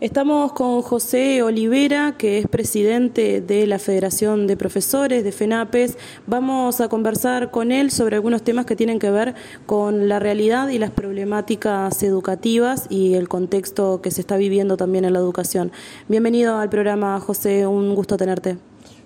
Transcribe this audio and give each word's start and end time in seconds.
Estamos 0.00 0.52
con 0.52 0.80
José 0.82 1.42
Olivera, 1.42 2.14
que 2.16 2.38
es 2.38 2.46
presidente 2.46 3.40
de 3.40 3.66
la 3.66 3.80
Federación 3.80 4.46
de 4.46 4.56
Profesores 4.56 5.24
de 5.24 5.32
FENAPES. 5.32 5.98
Vamos 6.24 6.80
a 6.80 6.88
conversar 6.88 7.50
con 7.50 7.72
él 7.72 7.90
sobre 7.90 8.14
algunos 8.14 8.44
temas 8.44 8.64
que 8.64 8.76
tienen 8.76 9.00
que 9.00 9.10
ver 9.10 9.34
con 9.66 10.08
la 10.08 10.20
realidad 10.20 10.68
y 10.68 10.78
las 10.78 10.92
problemáticas 10.92 12.00
educativas 12.04 12.86
y 12.88 13.14
el 13.14 13.28
contexto 13.28 14.00
que 14.00 14.12
se 14.12 14.20
está 14.20 14.36
viviendo 14.36 14.76
también 14.76 15.04
en 15.04 15.14
la 15.14 15.18
educación. 15.18 15.72
Bienvenido 16.06 16.58
al 16.58 16.70
programa, 16.70 17.18
José, 17.18 17.66
un 17.66 17.96
gusto 17.96 18.16
tenerte. 18.16 18.56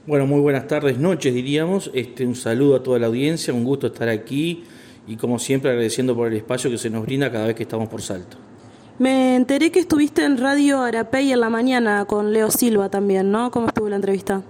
Bueno, 0.06 0.26
muy 0.26 0.40
buenas 0.42 0.68
tardes, 0.68 0.98
noches 0.98 1.32
diríamos. 1.32 1.90
Este, 1.94 2.26
un 2.26 2.34
saludo 2.34 2.76
a 2.76 2.82
toda 2.82 2.98
la 2.98 3.06
audiencia, 3.06 3.54
un 3.54 3.64
gusto 3.64 3.86
estar 3.86 4.10
aquí 4.10 4.64
y 5.06 5.16
como 5.16 5.38
siempre 5.38 5.70
agradeciendo 5.70 6.14
por 6.14 6.28
el 6.28 6.36
espacio 6.36 6.70
que 6.70 6.76
se 6.76 6.90
nos 6.90 7.06
brinda 7.06 7.32
cada 7.32 7.46
vez 7.46 7.56
que 7.56 7.62
estamos 7.62 7.88
por 7.88 8.02
Salto. 8.02 8.51
Me 9.02 9.34
enteré 9.34 9.72
que 9.72 9.80
estuviste 9.80 10.24
en 10.24 10.38
Radio 10.38 10.80
Arapey 10.80 11.32
en 11.32 11.40
la 11.40 11.50
mañana 11.50 12.04
con 12.04 12.32
Leo 12.32 12.52
Silva 12.52 12.88
también, 12.88 13.32
¿no? 13.32 13.50
¿Cómo 13.50 13.66
estuvo 13.66 13.88
la 13.88 13.96
entrevista? 13.96 14.42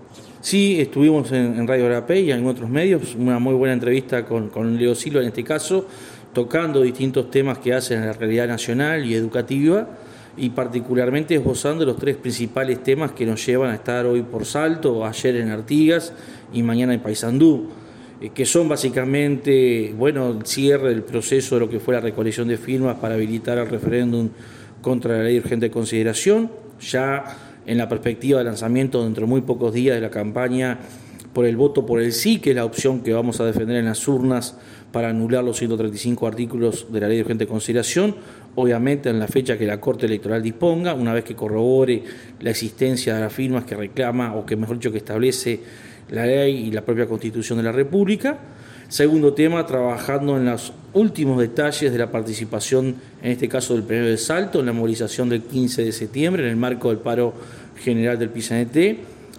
Sí, 0.43 0.79
estuvimos 0.79 1.33
en, 1.33 1.67
Radio 1.67 1.87
Arapey 1.87 2.27
y 2.27 2.33
en 2.33 2.47
otros 2.47 2.69
medios, 2.69 3.15
una 3.15 3.39
muy 3.39 3.55
buena 3.55 3.73
entrevista 3.73 4.27
con, 4.27 4.51
con, 4.51 4.77
Leo 4.77 4.95
Silva 4.95 5.23
en 5.23 5.29
este 5.29 5.43
caso, 5.43 5.87
tocando 6.35 6.83
distintos 6.83 7.31
temas 7.31 7.57
que 7.61 7.73
hacen 7.73 8.03
en 8.03 8.09
la 8.09 8.13
realidad 8.13 8.47
nacional 8.47 9.07
y 9.07 9.15
educativa 9.15 9.89
y 10.37 10.51
particularmente 10.51 11.35
esbozando 11.35 11.87
los 11.87 11.97
tres 11.97 12.17
principales 12.17 12.83
temas 12.83 13.13
que 13.13 13.25
nos 13.25 13.47
llevan 13.47 13.71
a 13.71 13.77
estar 13.77 14.05
hoy 14.05 14.21
por 14.21 14.45
Salto, 14.45 15.07
ayer 15.07 15.37
en 15.37 15.49
Artigas 15.49 16.13
y 16.53 16.63
mañana 16.63 16.93
en 16.93 17.01
Paysandú. 17.01 17.71
Eh, 18.23 18.31
que 18.33 18.47
son 18.47 18.69
básicamente, 18.69 19.93
bueno, 19.99 20.31
el 20.31 20.47
cierre 20.47 20.91
del 20.91 21.03
proceso 21.03 21.57
de 21.57 21.63
lo 21.63 21.69
que 21.69 21.81
fue 21.81 21.95
la 21.95 22.01
recolección 22.01 22.47
de 22.47 22.57
firmas 22.57 22.97
para 22.99 23.15
habilitar 23.15 23.59
el 23.59 23.69
referéndum 23.69 24.29
contra 24.81 25.17
la 25.19 25.25
ley 25.25 25.35
de 25.35 25.41
urgente 25.41 25.71
consideración, 25.73 26.49
ya 26.81 27.25
en 27.67 27.79
la 27.79 27.89
perspectiva 27.89 28.39
de 28.39 28.45
lanzamiento 28.45 29.03
dentro 29.03 29.27
de 29.27 29.31
muy 29.31 29.41
pocos 29.41 29.75
días 29.75 29.97
de 29.97 30.01
la 30.01 30.11
campaña 30.11 30.79
por 31.33 31.47
el 31.47 31.57
voto 31.57 31.85
por 31.85 32.01
el 32.01 32.13
sí, 32.13 32.39
que 32.39 32.51
es 32.51 32.57
la 32.57 32.65
opción 32.65 33.01
que 33.01 33.13
vamos 33.13 33.41
a 33.41 33.45
defender 33.45 33.79
en 33.79 33.87
las 33.87 34.07
urnas 34.07 34.57
para 34.93 35.09
anular 35.09 35.43
los 35.43 35.57
135 35.57 36.27
artículos 36.27 36.93
de 36.93 37.01
la 37.01 37.09
ley 37.09 37.17
de 37.17 37.23
urgente 37.23 37.47
consideración, 37.47 38.15
obviamente 38.55 39.09
en 39.09 39.19
la 39.19 39.27
fecha 39.27 39.59
que 39.59 39.67
la 39.67 39.81
Corte 39.81 40.07
Electoral 40.07 40.43
disponga, 40.43 40.95
una 40.95 41.13
vez 41.13 41.25
que 41.25 41.35
corrobore 41.35 42.05
la 42.41 42.51
existencia 42.51 43.15
de 43.15 43.23
las 43.23 43.33
firmas 43.33 43.65
que 43.65 43.75
reclama 43.75 44.37
o 44.37 44.47
que 44.47 44.55
mejor 44.55 44.77
dicho 44.77 44.93
que 44.93 44.99
establece 44.99 45.61
la 46.11 46.27
ley 46.27 46.69
y 46.69 46.71
la 46.71 46.83
propia 46.83 47.07
Constitución 47.07 47.59
de 47.59 47.65
la 47.65 47.73
República. 47.73 48.39
Segundo 48.89 49.33
tema, 49.33 49.65
trabajando 49.65 50.37
en 50.37 50.45
los 50.45 50.73
últimos 50.93 51.41
detalles 51.41 51.91
de 51.91 51.99
la 51.99 52.11
participación, 52.11 52.95
en 53.23 53.33
este 53.33 53.49
caso 53.49 53.75
del 53.75 53.85
primero 53.85 54.09
de 54.09 54.19
Salto, 54.19 54.61
en 54.61 54.67
la 54.67 54.73
movilización 54.73 55.29
del 55.31 55.43
15 55.43 55.85
de 55.85 55.93
septiembre, 55.93 56.43
en 56.43 56.51
el 56.51 56.57
marco 56.57 56.91
del 56.91 56.99
paro 56.99 57.33
general 57.83 58.19
del 58.19 58.29
PISANET, 58.29 58.99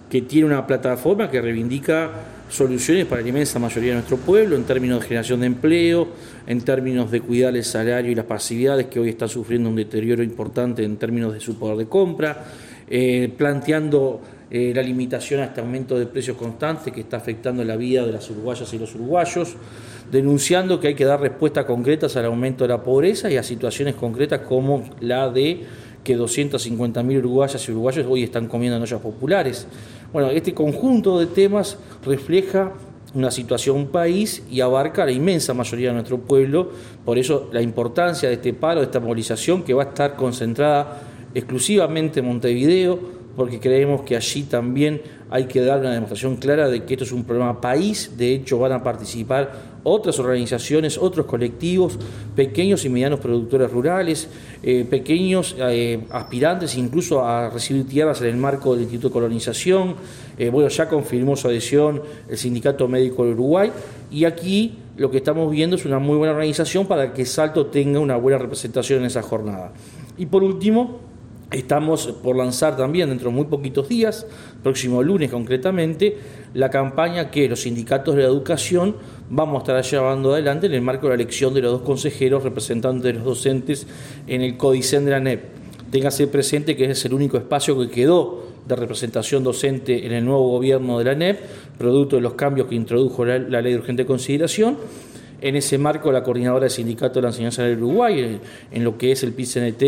que 0.10 0.22
tiene 0.24 0.48
una 0.48 0.66
plataforma 0.66 1.30
que 1.30 1.40
reivindica 1.40 2.12
soluciones 2.50 3.06
para 3.06 3.22
la 3.22 3.30
inmensa 3.30 3.58
mayoría 3.58 3.90
de 3.90 3.96
nuestro 3.96 4.18
pueblo 4.18 4.56
en 4.56 4.64
términos 4.64 5.02
de 5.02 5.08
generación 5.08 5.40
de 5.40 5.48
empleo, 5.48 6.08
en 6.46 6.62
términos 6.62 7.10
de 7.10 7.22
cuidar 7.22 7.56
el 7.56 7.64
salario 7.64 8.12
y 8.12 8.16
las 8.16 8.26
pasividades 8.26 8.88
que 8.88 9.00
hoy 9.00 9.10
están 9.10 9.30
sufriendo 9.30 9.70
un 9.70 9.76
deterioro 9.76 10.22
importante 10.22 10.84
en 10.84 10.98
términos 10.98 11.34
de 11.34 11.40
su 11.40 11.58
poder 11.58 11.78
de 11.78 11.88
compra, 11.88 12.46
eh, 12.88 13.32
planteando 13.36 14.22
eh, 14.56 14.72
la 14.76 14.84
limitación 14.84 15.40
a 15.40 15.46
este 15.46 15.62
aumento 15.62 15.98
de 15.98 16.06
precios 16.06 16.38
constante 16.38 16.92
que 16.92 17.02
está 17.02 17.18
afectando 17.18 17.64
la 17.64 17.76
vida 17.76 18.06
de 18.06 18.12
las 18.12 18.30
uruguayas 18.30 18.72
y 18.72 18.78
los 18.78 18.94
uruguayos, 18.94 19.56
denunciando 20.12 20.80
que 20.80 20.90
hay 20.90 20.94
que 20.94 21.06
dar 21.06 21.20
respuestas 21.20 21.66
concretas 21.66 22.16
al 22.18 22.26
aumento 22.26 22.64
de 22.64 22.68
la 22.68 22.84
pobreza 22.84 23.32
y 23.32 23.38
a 23.38 23.42
situaciones 23.42 23.96
concretas 23.96 24.42
como 24.42 24.84
la 25.00 25.28
de 25.32 25.64
que 26.04 26.16
250.000 26.16 27.18
uruguayas 27.18 27.68
y 27.68 27.72
uruguayos 27.72 28.06
hoy 28.08 28.22
están 28.22 28.48
comiendo 28.48 28.78
en 28.78 29.00
populares. 29.00 29.66
Bueno, 30.12 30.30
este 30.30 30.54
conjunto 30.54 31.18
de 31.18 31.26
temas 31.26 31.80
refleja 32.06 32.74
una 33.16 33.32
situación 33.32 33.88
país 33.88 34.44
y 34.52 34.62
abarca 34.62 35.04
la 35.04 35.12
inmensa 35.12 35.56
mayoría 35.56 35.88
de 35.88 35.96
nuestro 35.96 36.20
pueblo, 36.20 36.70
por 37.04 37.18
eso 37.18 37.50
la 37.52 37.64
importancia 37.64 38.30
de 38.30 38.36
este 38.36 38.54
paro, 38.54 38.82
de 38.82 38.86
esta 38.86 39.00
movilización 39.00 39.64
que 39.64 39.74
va 39.74 39.82
a 39.82 39.88
estar 39.88 40.16
concentrada 40.16 41.02
exclusivamente 41.34 42.20
en 42.20 42.28
Montevideo, 42.28 43.23
porque 43.36 43.60
creemos 43.60 44.02
que 44.02 44.16
allí 44.16 44.44
también 44.44 45.02
hay 45.30 45.46
que 45.46 45.62
dar 45.62 45.80
una 45.80 45.92
demostración 45.92 46.36
clara 46.38 46.70
de 46.70 46.84
que 46.84 46.94
esto 46.94 47.06
es 47.06 47.12
un 47.12 47.24
problema 47.24 47.60
país, 47.60 48.12
de 48.18 48.34
hecho 48.34 48.60
van 48.60 48.72
a 48.72 48.84
participar 48.84 49.74
otras 49.84 50.18
organizaciones, 50.20 50.98
otros 50.98 51.26
colectivos, 51.26 51.98
pequeños 52.36 52.86
y 52.86 52.90
medianos 52.90 53.20
productores 53.20 53.70
rurales, 53.72 54.30
eh, 54.62 54.86
pequeños 54.90 55.56
eh, 55.60 56.02
aspirantes 56.12 56.78
incluso 56.78 57.26
a 57.26 57.50
recibir 57.50 57.88
tierras 57.88 58.22
en 58.22 58.28
el 58.28 58.38
marco 58.38 58.74
del 58.74 58.84
Instituto 58.84 59.10
de 59.10 59.14
Colonización, 59.14 59.96
eh, 60.38 60.50
bueno, 60.50 60.70
ya 60.70 60.88
confirmó 60.88 61.36
su 61.36 61.48
adhesión 61.48 62.02
el 62.30 62.38
Sindicato 62.38 62.88
Médico 62.88 63.26
de 63.26 63.32
Uruguay. 63.32 63.72
Y 64.10 64.26
aquí 64.26 64.78
lo 64.96 65.12
que 65.12 65.18
estamos 65.18 65.52
viendo 65.52 65.76
es 65.76 65.86
una 65.86 66.00
muy 66.00 66.18
buena 66.18 66.34
organización 66.34 66.86
para 66.86 67.14
que 67.14 67.26
Salto 67.26 67.66
tenga 67.66 68.00
una 68.00 68.16
buena 68.16 68.38
representación 68.38 69.00
en 69.00 69.06
esa 69.06 69.22
jornada. 69.22 69.74
Y 70.18 70.28
por 70.28 70.44
último, 70.44 71.00
Estamos 71.52 72.08
por 72.08 72.36
lanzar 72.36 72.76
también 72.76 73.10
dentro 73.10 73.30
de 73.30 73.36
muy 73.36 73.46
poquitos 73.46 73.88
días, 73.88 74.26
próximo 74.64 75.04
lunes 75.04 75.30
concretamente, 75.30 76.18
la 76.54 76.70
campaña 76.70 77.30
que 77.30 77.48
los 77.48 77.62
sindicatos 77.62 78.16
de 78.16 78.24
la 78.24 78.28
educación 78.28 78.96
vamos 79.30 79.58
a 79.58 79.60
estar 79.60 79.84
llevando 79.84 80.34
adelante 80.34 80.66
en 80.66 80.74
el 80.74 80.82
marco 80.82 81.08
de 81.08 81.10
la 81.10 81.22
elección 81.22 81.54
de 81.54 81.62
los 81.62 81.72
dos 81.74 81.82
consejeros 81.82 82.44
representantes 82.44 83.04
de 83.04 83.14
los 83.14 83.24
docentes 83.24 83.86
en 84.28 84.42
el 84.42 84.58
Codicen 84.58 85.06
de 85.06 85.12
la 85.12 85.20
NEP. 85.20 85.44
Téngase 85.92 86.26
presente 86.26 86.76
que 86.76 86.86
ese 86.86 86.94
es 86.94 87.06
el 87.06 87.14
único 87.14 87.38
espacio 87.38 87.78
que 87.80 87.88
quedó 87.88 88.44
de 88.68 88.76
representación 88.76 89.44
docente 89.44 90.06
en 90.06 90.12
el 90.12 90.26
nuevo 90.26 90.50
gobierno 90.50 90.98
de 90.98 91.06
la 91.06 91.14
NEP, 91.14 91.40
producto 91.78 92.16
de 92.16 92.24
los 92.24 92.34
cambios 92.34 92.68
que 92.68 92.76
introdujo 92.76 93.26
la, 93.26 93.38
ley 93.38 93.74
de 93.74 93.80
urgente 93.80 94.06
consideración. 94.06 94.78
En 95.42 95.56
ese 95.56 95.78
marco, 95.78 96.12
la 96.12 96.24
coordinadora 96.24 96.62
del 96.62 96.72
Sindicato 96.72 97.16
de 97.16 97.22
la 97.24 97.28
Enseñanza 97.28 97.64
del 97.64 97.78
Uruguay, 97.78 98.40
en 98.72 98.84
lo 98.84 98.98
que 98.98 99.12
es 99.12 99.24
el 99.24 99.34
PCNT, 99.34 99.84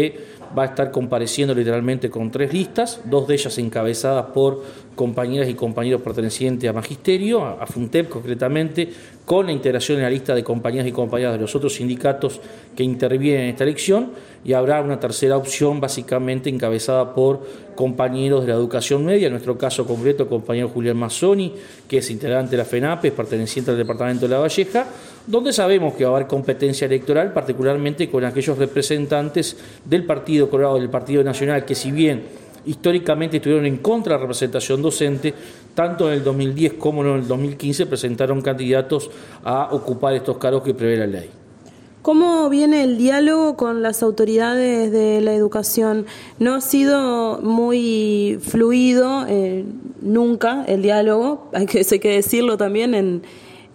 va 0.57 0.63
a 0.63 0.65
estar 0.67 0.91
compareciendo 0.91 1.53
literalmente 1.53 2.09
con 2.09 2.31
tres 2.31 2.53
listas, 2.53 3.01
dos 3.05 3.27
de 3.27 3.35
ellas 3.35 3.57
encabezadas 3.57 4.25
por 4.27 4.63
compañeras 4.95 5.49
y 5.49 5.53
compañeros 5.53 6.01
pertenecientes 6.01 6.69
a 6.69 6.73
Magisterio, 6.73 7.43
a 7.43 7.65
FUNTEP 7.65 8.09
concretamente, 8.09 8.89
con 9.25 9.45
la 9.47 9.51
integración 9.51 9.97
en 9.97 10.03
la 10.03 10.09
lista 10.09 10.35
de 10.35 10.43
compañeras 10.43 10.87
y 10.87 10.91
compañeros 10.91 11.33
de 11.33 11.41
los 11.41 11.55
otros 11.55 11.75
sindicatos 11.75 12.39
que 12.75 12.83
intervienen 12.83 13.41
en 13.41 13.49
esta 13.49 13.63
elección, 13.63 14.11
y 14.43 14.53
habrá 14.53 14.81
una 14.81 14.99
tercera 14.99 15.37
opción 15.37 15.81
básicamente 15.81 16.49
encabezada 16.49 17.15
por 17.15 17.41
compañeros 17.75 18.41
de 18.41 18.49
la 18.49 18.53
educación 18.53 19.03
media, 19.03 19.25
en 19.27 19.33
nuestro 19.33 19.57
caso 19.57 19.85
concreto 19.85 20.23
el 20.23 20.29
compañero 20.29 20.69
Julián 20.69 20.97
Mazzoni, 20.97 21.53
que 21.87 21.97
es 21.97 22.11
integrante 22.11 22.51
de 22.51 22.57
la 22.57 22.65
FENAPES, 22.65 23.11
perteneciente 23.11 23.71
al 23.71 23.77
Departamento 23.77 24.27
de 24.27 24.33
La 24.33 24.39
Valleja, 24.39 24.85
donde 25.25 25.51
sabemos 25.51 25.95
que 25.95 26.05
va 26.05 26.11
a 26.11 26.15
haber 26.17 26.27
competencia 26.27 26.85
electoral, 26.85 27.33
particularmente 27.33 28.09
con 28.09 28.23
aquellos 28.23 28.57
representantes 28.57 29.57
del 29.83 30.05
Partido 30.05 30.34
Colorado, 30.49 30.75
del 30.75 30.89
Partido 30.89 31.23
Nacional, 31.23 31.65
que 31.65 31.75
si 31.75 31.91
bien 31.91 32.23
históricamente 32.65 33.37
estuvieron 33.37 33.65
en 33.65 33.77
contra 33.77 34.13
de 34.13 34.19
la 34.19 34.21
representación 34.23 34.81
docente, 34.81 35.33
tanto 35.73 36.07
en 36.07 36.15
el 36.15 36.23
2010 36.23 36.73
como 36.73 37.03
en 37.03 37.19
el 37.19 37.27
2015 37.27 37.85
presentaron 37.85 38.41
candidatos 38.41 39.09
a 39.43 39.69
ocupar 39.71 40.13
estos 40.13 40.37
cargos 40.37 40.63
que 40.63 40.73
prevé 40.73 40.97
la 40.97 41.07
ley. 41.07 41.29
¿Cómo 42.01 42.49
viene 42.49 42.83
el 42.83 42.99
diálogo 42.99 43.57
con 43.57 43.81
las 43.81 44.03
autoridades 44.03 44.91
de 44.91 45.21
la 45.21 45.33
educación? 45.33 46.05
No 46.37 46.53
ha 46.53 46.61
sido 46.61 47.39
muy 47.41 48.37
fluido 48.43 49.25
eh, 49.27 49.65
nunca 50.01 50.65
el 50.67 50.83
diálogo, 50.83 51.49
hay 51.53 51.65
que, 51.65 51.79
hay 51.79 51.99
que 51.99 52.09
decirlo 52.09 52.57
también 52.57 52.93
en 52.93 53.23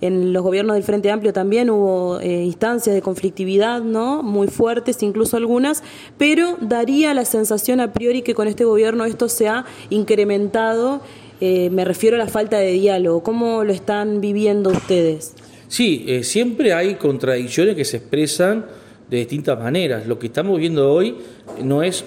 en 0.00 0.32
los 0.32 0.42
gobiernos 0.42 0.74
del 0.74 0.82
Frente 0.82 1.10
Amplio 1.10 1.32
también 1.32 1.68
hubo 1.68 2.20
eh, 2.20 2.42
instancias 2.42 2.94
de 2.94 3.02
conflictividad, 3.02 3.82
¿no? 3.82 4.22
Muy 4.22 4.48
fuertes, 4.48 5.02
incluso 5.02 5.36
algunas, 5.36 5.82
pero 6.16 6.56
daría 6.60 7.12
la 7.12 7.24
sensación 7.24 7.80
a 7.80 7.92
priori 7.92 8.22
que 8.22 8.34
con 8.34 8.48
este 8.48 8.64
gobierno 8.64 9.04
esto 9.04 9.28
se 9.28 9.48
ha 9.48 9.66
incrementado. 9.90 11.02
Eh, 11.42 11.68
me 11.70 11.84
refiero 11.84 12.16
a 12.16 12.18
la 12.18 12.28
falta 12.28 12.58
de 12.58 12.72
diálogo. 12.72 13.22
¿Cómo 13.22 13.64
lo 13.64 13.72
están 13.72 14.20
viviendo 14.20 14.70
ustedes? 14.70 15.34
Sí, 15.68 16.04
eh, 16.08 16.24
siempre 16.24 16.72
hay 16.72 16.94
contradicciones 16.94 17.76
que 17.76 17.84
se 17.84 17.98
expresan 17.98 18.66
de 19.08 19.18
distintas 19.18 19.58
maneras. 19.58 20.06
Lo 20.06 20.18
que 20.18 20.28
estamos 20.28 20.58
viendo 20.58 20.92
hoy 20.92 21.16
no 21.62 21.82
es 21.82 22.04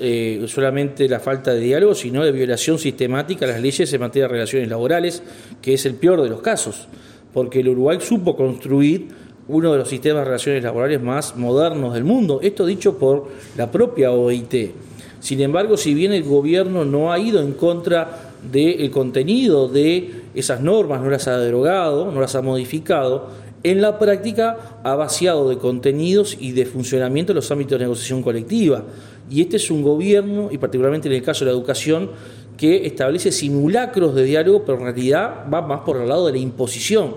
solamente 0.48 1.08
la 1.10 1.20
falta 1.20 1.54
de 1.54 1.60
diálogo, 1.60 1.94
sino 1.96 2.24
de 2.24 2.32
violación 2.32 2.80
sistemática 2.80 3.46
a 3.46 3.50
las 3.50 3.62
leyes 3.62 3.92
en 3.92 4.00
materia 4.00 4.28
de 4.28 4.34
relaciones 4.34 4.70
laborales, 4.70 5.22
que 5.62 5.74
es 5.74 5.86
el 5.86 5.96
peor 5.96 6.22
de 6.22 6.30
los 6.30 6.42
casos 6.42 6.88
porque 7.34 7.62
el 7.62 7.70
Uruguay 7.70 7.98
supo 8.02 8.36
construir 8.36 9.08
uno 9.48 9.72
de 9.72 9.78
los 9.80 9.90
sistemas 9.90 10.22
de 10.22 10.26
relaciones 10.26 10.64
laborales 10.64 11.02
más 11.02 11.36
modernos 11.36 11.94
del 11.94 12.04
mundo. 12.04 12.40
Esto 12.42 12.66
dicho 12.66 12.98
por 12.98 13.28
la 13.58 13.70
propia 13.72 14.12
OIT. 14.12 14.72
Sin 15.20 15.42
embargo, 15.42 15.78
si 15.78 15.94
bien 15.94 16.14
el 16.14 16.24
gobierno 16.24 16.86
no 16.86 17.12
ha 17.12 17.20
ido 17.20 17.42
en 17.42 17.54
contra 17.54 18.32
del 18.52 18.92
contenido 18.92 19.68
de 19.68 20.24
esas 20.36 20.62
normas, 20.62 21.02
no 21.02 21.10
las 21.10 21.28
ha 21.28 21.38
derogado, 21.38 22.12
no 22.12 22.20
las 22.20 22.36
ha 22.36 22.42
modificado, 22.42 23.30
en 23.64 23.82
la 23.82 23.98
práctica 23.98 24.82
ha 24.84 24.96
vaciado 24.96 25.48
de 25.48 25.58
contenidos 25.58 26.36
y 26.38 26.52
de 26.52 26.66
funcionamiento 26.66 27.34
los 27.34 27.50
ámbitos 27.52 27.80
de 27.80 27.86
negociación 27.86 28.22
colectiva. 28.22 28.84
Y 29.30 29.42
este 29.42 29.56
es 29.56 29.72
un 29.72 29.82
gobierno, 29.82 30.50
y 30.52 30.58
particularmente 30.58 31.08
en 31.08 31.14
el 31.14 31.24
caso 31.24 31.46
de 31.46 31.52
la 31.52 31.58
educación, 31.58 32.12
que 32.58 32.86
establece 32.86 33.32
simulacros 33.32 34.14
de 34.16 34.26
diálogo, 34.26 34.64
pero 34.66 34.78
en 34.80 34.84
realidad 34.84 35.46
va 35.52 35.62
más 35.62 35.82
por 35.82 35.98
el 35.98 36.10
lado 36.10 36.26
de 36.28 36.34
la 36.34 36.40
imposición. 36.40 37.16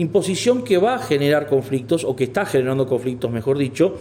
Imposición 0.00 0.64
que 0.64 0.78
va 0.78 0.94
a 0.94 0.98
generar 0.98 1.46
conflictos, 1.46 2.04
o 2.04 2.16
que 2.16 2.24
está 2.24 2.46
generando 2.46 2.86
conflictos, 2.86 3.30
mejor 3.30 3.58
dicho, 3.58 3.96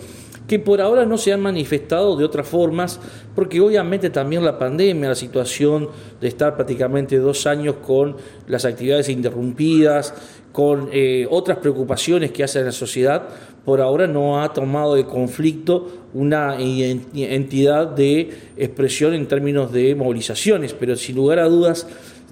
que 0.48 0.58
por 0.58 0.80
ahora 0.80 1.06
no 1.06 1.18
se 1.18 1.34
han 1.34 1.42
manifestado 1.42 2.16
de 2.16 2.24
otras 2.24 2.48
formas, 2.48 3.02
porque 3.36 3.60
obviamente 3.60 4.10
también 4.10 4.46
la 4.46 4.58
pandemia, 4.58 5.10
la 5.10 5.16
situación 5.16 5.90
de 6.22 6.30
estar 6.30 6.56
prácticamente 6.56 7.18
dos 7.18 7.46
años 7.46 7.76
con 7.86 8.16
las 8.48 8.64
actividades 8.64 9.10
interrumpidas, 9.10 10.14
con 10.54 10.88
eh, 10.94 11.28
otras 11.30 11.58
preocupaciones 11.58 12.32
que 12.32 12.46
hace 12.46 12.64
la 12.64 12.72
sociedad, 12.72 13.28
por 13.66 13.82
ahora 13.82 14.08
no 14.08 14.42
ha 14.42 14.54
tomado 14.54 14.96
de 14.96 15.04
conflicto 15.04 16.08
una 16.14 16.56
entidad 16.62 17.88
de 17.88 18.30
expresión 18.56 19.14
en 19.16 19.28
términos 19.28 19.74
de 19.74 19.94
movilizaciones, 19.96 20.74
pero 20.74 20.96
sin 20.96 21.18
lugar 21.18 21.40
a 21.40 21.50
dudas 21.50 21.86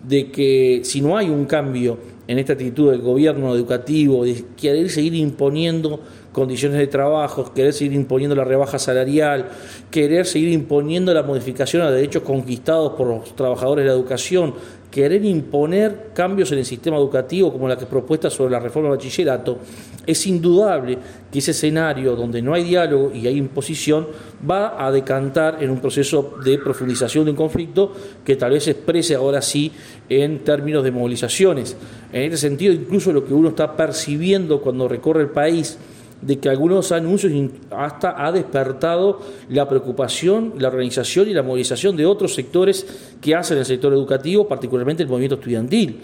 de 0.08 0.32
que 0.32 0.82
si 0.86 1.02
no 1.02 1.18
hay 1.18 1.30
un 1.30 1.44
cambio 1.44 1.98
en 2.28 2.40
esta 2.40 2.54
actitud 2.54 2.92
del 2.92 3.02
gobierno 3.02 3.56
educativo, 3.56 4.26
de 4.26 4.44
querer 4.60 4.90
seguir 4.90 5.16
imponiendo 5.16 6.02
condiciones 6.34 6.78
de 6.78 6.88
trabajo, 6.88 7.52
querer 7.54 7.74
seguir 7.74 7.94
imponiendo 7.94 8.36
la 8.36 8.44
rebaja 8.44 8.78
salarial, 8.78 9.50
querer 9.90 10.26
seguir 10.26 10.50
imponiendo 10.50 11.14
la 11.14 11.24
modificación 11.24 11.82
a 11.82 11.90
derechos 11.90 12.24
conquistados 12.24 12.94
por 12.94 13.08
los 13.08 13.36
trabajadores 13.36 13.86
de 13.86 13.90
la 13.90 13.96
educación, 13.96 14.54
querer 14.92 15.24
imponer 15.26 16.12
cambios 16.14 16.52
en 16.52 16.60
el 16.60 16.66
sistema 16.66 16.98
educativo 16.98 17.52
como 17.52 17.68
la 17.68 17.78
que 17.78 17.86
propuesta 17.86 18.30
sobre 18.30 18.52
la 18.52 18.60
reforma 18.60 18.90
del 18.90 18.98
bachillerato, 18.98 19.60
es 20.06 20.26
indudable 20.28 20.98
que 21.32 21.40
ese 21.40 21.52
escenario 21.52 22.16
donde 22.16 22.42
no 22.42 22.54
hay 22.54 22.64
diálogo 22.64 23.12
y 23.14 23.28
hay 23.28 23.38
imposición 23.38 24.08
va 24.50 24.86
a 24.86 24.92
decantar 24.92 25.62
en 25.62 25.70
un 25.70 25.80
proceso 25.80 26.36
de 26.44 26.58
profundización 26.58 27.26
de 27.26 27.32
un 27.32 27.38
conflicto 27.38 27.94
que 28.24 28.38
tal 28.38 28.52
vez 28.52 28.64
se 28.64 28.72
exprese 28.72 29.16
ahora 29.16 29.42
sí 29.42 29.72
en 30.08 30.40
términos 30.40 30.84
de 30.84 30.92
movilizaciones. 30.92 31.76
En 32.14 32.24
este 32.24 32.38
sentido, 32.38 32.74
incluso 32.74 33.12
lo 33.12 33.26
que 33.26 33.34
uno 33.34 33.50
está 33.50 33.76
percibiendo 33.76 34.62
cuando 34.62 34.88
recorre 34.88 35.22
el 35.22 35.30
país, 35.30 35.78
de 36.22 36.40
que 36.40 36.50
algunos 36.50 36.92
anuncios 36.92 37.32
hasta 37.72 38.26
ha 38.26 38.32
despertado 38.32 39.20
la 39.50 39.68
preocupación, 39.68 40.54
la 40.58 40.70
organización 40.70 41.30
y 41.30 41.34
la 41.34 41.44
movilización 41.44 41.96
de 41.96 42.06
otros 42.06 42.34
sectores 42.34 42.86
que 43.22 43.36
hacen 43.36 43.58
el 43.58 43.66
sector 43.66 43.94
educativo, 43.94 44.48
particularmente 44.48 45.04
el 45.04 45.10
movimiento 45.10 45.36
estudiantil. 45.36 46.02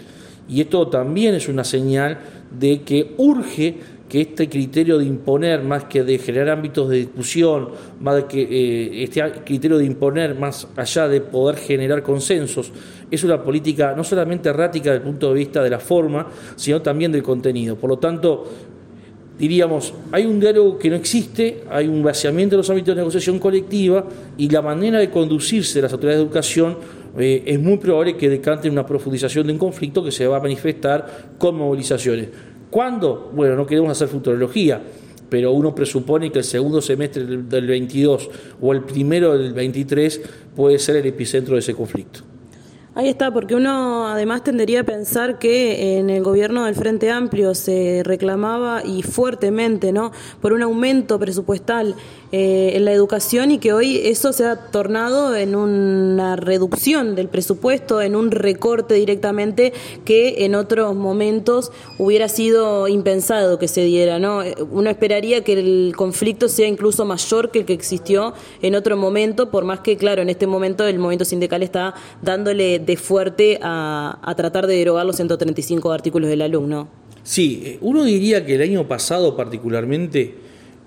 Y 0.48 0.60
esto 0.60 0.88
también 0.88 1.34
es 1.34 1.48
una 1.48 1.64
señal 1.64 2.18
de 2.58 2.82
que 2.82 3.14
urge 3.16 3.78
que 4.08 4.20
este 4.20 4.48
criterio 4.48 4.98
de 4.98 5.06
imponer, 5.06 5.62
más 5.62 5.84
que 5.84 6.04
de 6.04 6.18
generar 6.18 6.50
ámbitos 6.50 6.88
de 6.88 6.98
discusión, 6.98 7.70
más 8.00 8.24
que 8.24 8.42
eh, 8.42 9.02
este 9.02 9.22
criterio 9.44 9.78
de 9.78 9.86
imponer, 9.86 10.38
más 10.38 10.68
allá 10.76 11.08
de 11.08 11.20
poder 11.20 11.56
generar 11.56 12.02
consensos, 12.02 12.70
es 13.10 13.24
una 13.24 13.42
política 13.42 13.94
no 13.96 14.04
solamente 14.04 14.50
errática 14.50 14.90
desde 14.90 15.04
el 15.04 15.10
punto 15.10 15.28
de 15.30 15.34
vista 15.34 15.62
de 15.62 15.70
la 15.70 15.78
forma, 15.78 16.28
sino 16.56 16.82
también 16.82 17.12
del 17.12 17.22
contenido. 17.22 17.76
Por 17.76 17.90
lo 17.90 17.98
tanto, 17.98 18.44
diríamos, 19.38 19.94
hay 20.12 20.26
un 20.26 20.38
diálogo 20.40 20.78
que 20.78 20.90
no 20.90 20.96
existe, 20.96 21.64
hay 21.70 21.88
un 21.88 22.02
vaciamiento 22.02 22.54
de 22.54 22.58
los 22.58 22.70
ámbitos 22.70 22.94
de 22.94 23.00
negociación 23.00 23.38
colectiva 23.38 24.06
y 24.36 24.48
la 24.48 24.62
manera 24.62 24.98
de 24.98 25.10
conducirse 25.10 25.78
de 25.78 25.82
las 25.82 25.92
autoridades 25.92 26.20
de 26.20 26.24
educación 26.24 26.76
eh, 27.18 27.42
es 27.46 27.60
muy 27.60 27.78
probable 27.78 28.16
que 28.16 28.28
decante 28.28 28.68
una 28.68 28.86
profundización 28.86 29.46
de 29.46 29.52
un 29.52 29.58
conflicto 29.58 30.02
que 30.02 30.10
se 30.10 30.26
va 30.26 30.38
a 30.38 30.40
manifestar 30.40 31.34
con 31.38 31.56
movilizaciones. 31.56 32.28
¿Cuándo? 32.70 33.30
Bueno, 33.34 33.54
no 33.54 33.66
queremos 33.66 33.90
hacer 33.90 34.08
futurología, 34.08 34.80
pero 35.28 35.52
uno 35.52 35.74
presupone 35.74 36.30
que 36.30 36.38
el 36.38 36.44
segundo 36.44 36.80
semestre 36.80 37.24
del 37.24 37.66
22 37.66 38.30
o 38.60 38.72
el 38.72 38.82
primero 38.82 39.36
del 39.38 39.52
23 39.52 40.22
puede 40.56 40.78
ser 40.78 40.96
el 40.96 41.06
epicentro 41.06 41.54
de 41.54 41.60
ese 41.60 41.74
conflicto. 41.74 42.33
Ahí 42.96 43.08
está, 43.08 43.32
porque 43.32 43.56
uno 43.56 44.06
además 44.06 44.44
tendería 44.44 44.82
a 44.82 44.84
pensar 44.84 45.40
que 45.40 45.98
en 45.98 46.10
el 46.10 46.22
gobierno 46.22 46.64
del 46.64 46.76
Frente 46.76 47.10
Amplio 47.10 47.52
se 47.56 48.02
reclamaba 48.04 48.84
y 48.84 49.02
fuertemente, 49.02 49.90
¿no? 49.90 50.12
Por 50.40 50.52
un 50.52 50.62
aumento 50.62 51.18
presupuestal 51.18 51.96
eh, 52.36 52.76
en 52.76 52.84
la 52.84 52.90
educación 52.90 53.52
y 53.52 53.58
que 53.58 53.72
hoy 53.72 54.00
eso 54.02 54.32
se 54.32 54.44
ha 54.44 54.56
tornado 54.56 55.36
en 55.36 55.54
una 55.54 56.34
reducción 56.34 57.14
del 57.14 57.28
presupuesto, 57.28 58.02
en 58.02 58.16
un 58.16 58.32
recorte 58.32 58.94
directamente 58.94 59.72
que 60.04 60.44
en 60.44 60.56
otros 60.56 60.96
momentos 60.96 61.70
hubiera 61.96 62.28
sido 62.28 62.88
impensado 62.88 63.60
que 63.60 63.68
se 63.68 63.84
diera, 63.84 64.18
¿no? 64.18 64.40
Uno 64.72 64.90
esperaría 64.90 65.44
que 65.44 65.52
el 65.52 65.92
conflicto 65.96 66.48
sea 66.48 66.66
incluso 66.66 67.04
mayor 67.04 67.52
que 67.52 67.60
el 67.60 67.66
que 67.66 67.72
existió 67.72 68.34
en 68.62 68.74
otro 68.74 68.96
momento, 68.96 69.52
por 69.52 69.64
más 69.64 69.78
que, 69.78 69.96
claro, 69.96 70.20
en 70.20 70.28
este 70.28 70.48
momento 70.48 70.88
el 70.88 70.98
movimiento 70.98 71.24
sindical 71.24 71.62
está 71.62 71.94
dándole 72.20 72.80
de 72.80 72.96
fuerte 72.96 73.60
a, 73.62 74.34
tratar 74.36 74.66
de 74.66 74.76
derogar 74.76 75.06
los 75.06 75.14
135 75.14 75.92
artículos 75.92 76.28
del 76.28 76.42
alumno. 76.42 76.88
Sí, 77.22 77.62
eh, 77.64 77.78
uno 77.80 78.02
diría 78.02 78.44
que 78.44 78.56
el 78.56 78.62
año 78.62 78.88
pasado 78.88 79.36
particularmente, 79.36 80.34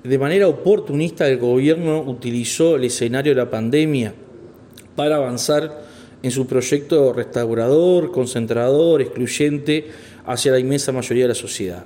de 0.04 0.18
manera 0.18 0.48
oportunista, 0.48 1.28
el 1.28 1.38
gobierno 1.38 2.02
utilizó 2.02 2.76
el 2.76 2.86
escenario 2.86 3.34
de 3.34 3.42
la 3.42 3.50
pandemia 3.50 4.14
para 4.96 5.18
avanzar 5.18 5.86
en 6.24 6.32
su 6.32 6.48
proyecto 6.48 7.14
restaurador, 7.14 8.12
concentrador, 8.12 9.02
excluyente 9.02 9.88
hacia 10.26 10.52
la 10.52 10.60
inmensa 10.60 10.92
mayoría 10.92 11.26
de 11.26 11.30
la 11.30 11.36
sociedad. 11.36 11.86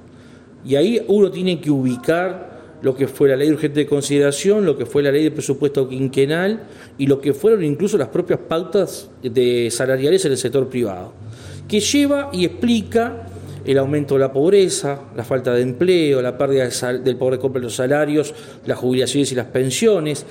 Y 0.65 0.75
ahí 0.75 1.01
uno 1.07 1.31
tiene 1.31 1.59
que 1.59 1.71
ubicar 1.71 2.51
lo 2.81 2.95
que 2.95 3.07
fue 3.07 3.29
la 3.29 3.35
ley 3.35 3.51
urgente 3.51 3.81
de 3.81 3.85
consideración, 3.85 4.65
lo 4.65 4.77
que 4.77 4.85
fue 4.85 5.03
la 5.03 5.11
ley 5.11 5.23
de 5.23 5.31
presupuesto 5.31 5.87
quinquenal 5.87 6.63
y 6.97 7.07
lo 7.07 7.21
que 7.21 7.33
fueron 7.33 7.63
incluso 7.63 7.97
las 7.97 8.07
propias 8.07 8.39
pautas 8.47 9.09
de 9.21 9.69
salariales 9.71 10.25
en 10.25 10.31
el 10.31 10.37
sector 10.37 10.67
privado, 10.67 11.13
que 11.67 11.79
lleva 11.79 12.29
y 12.33 12.45
explica 12.45 13.27
el 13.65 13.77
aumento 13.77 14.15
de 14.15 14.21
la 14.21 14.33
pobreza, 14.33 14.99
la 15.15 15.23
falta 15.23 15.53
de 15.53 15.61
empleo, 15.61 16.21
la 16.21 16.37
pérdida 16.37 16.67
del 16.93 17.17
poder 17.17 17.35
de 17.35 17.39
compra 17.39 17.59
de 17.59 17.65
los 17.65 17.75
salarios, 17.75 18.33
las 18.65 18.77
jubilaciones 18.77 19.31
y 19.31 19.35
las 19.35 19.47
pensiones, 19.47 20.25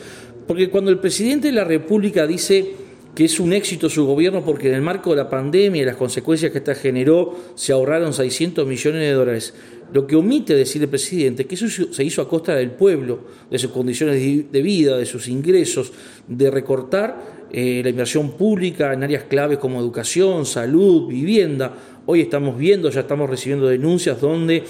porque 0.47 0.69
cuando 0.69 0.91
el 0.91 0.99
presidente 0.99 1.49
de 1.49 1.55
la 1.55 1.65
República 1.65 2.27
dice 2.27 2.75
que 3.15 3.25
es 3.25 3.41
un 3.41 3.53
éxito 3.53 3.89
su 3.89 4.07
gobierno 4.07 4.45
porque 4.45 4.69
en 4.69 4.75
el 4.75 4.83
marco 4.83 5.11
de 5.11 5.17
la 5.17 5.29
pandemia 5.29 5.83
y 5.83 5.85
las 5.85 5.97
consecuencias 5.97 6.53
que 6.53 6.59
esta 6.59 6.75
generó 6.75 7.37
se 7.55 7.73
ahorraron 7.73 8.13
600 8.13 8.67
millones 8.67 9.01
de 9.01 9.13
dólares. 9.13 9.55
Lo 9.93 10.07
que 10.07 10.15
omite 10.15 10.55
decir 10.55 10.83
el 10.83 10.89
presidente 10.89 11.47
que 11.47 11.57
eso 11.57 11.69
se 11.69 12.05
hizo 12.05 12.23
a 12.23 12.29
costa 12.29 12.55
del 12.55 12.71
pueblo, 12.71 13.21
de 13.51 13.59
sus 13.59 13.73
condiciones 13.73 14.21
de 14.51 14.63
vida, 14.63 14.97
de 14.97 15.07
sus 15.07 15.27
ingresos, 15.29 15.93
de 16.29 16.51
recortar 16.51 17.41
eh, 17.53 17.81
la 17.83 17.91
inversión 17.91 18.31
pública 18.33 18.93
en 18.93 19.03
áreas 19.03 19.25
claves 19.25 19.59
como 19.59 19.81
educación, 19.81 20.47
salud, 20.47 21.09
vivienda. 21.09 21.75
Hoy 22.13 22.23
estamos 22.23 22.59
viendo, 22.59 22.91
ya 22.91 23.03
estamos 23.03 23.31
recibiendo 23.31 23.69
denuncias 23.69 24.21
donde, 24.21 24.65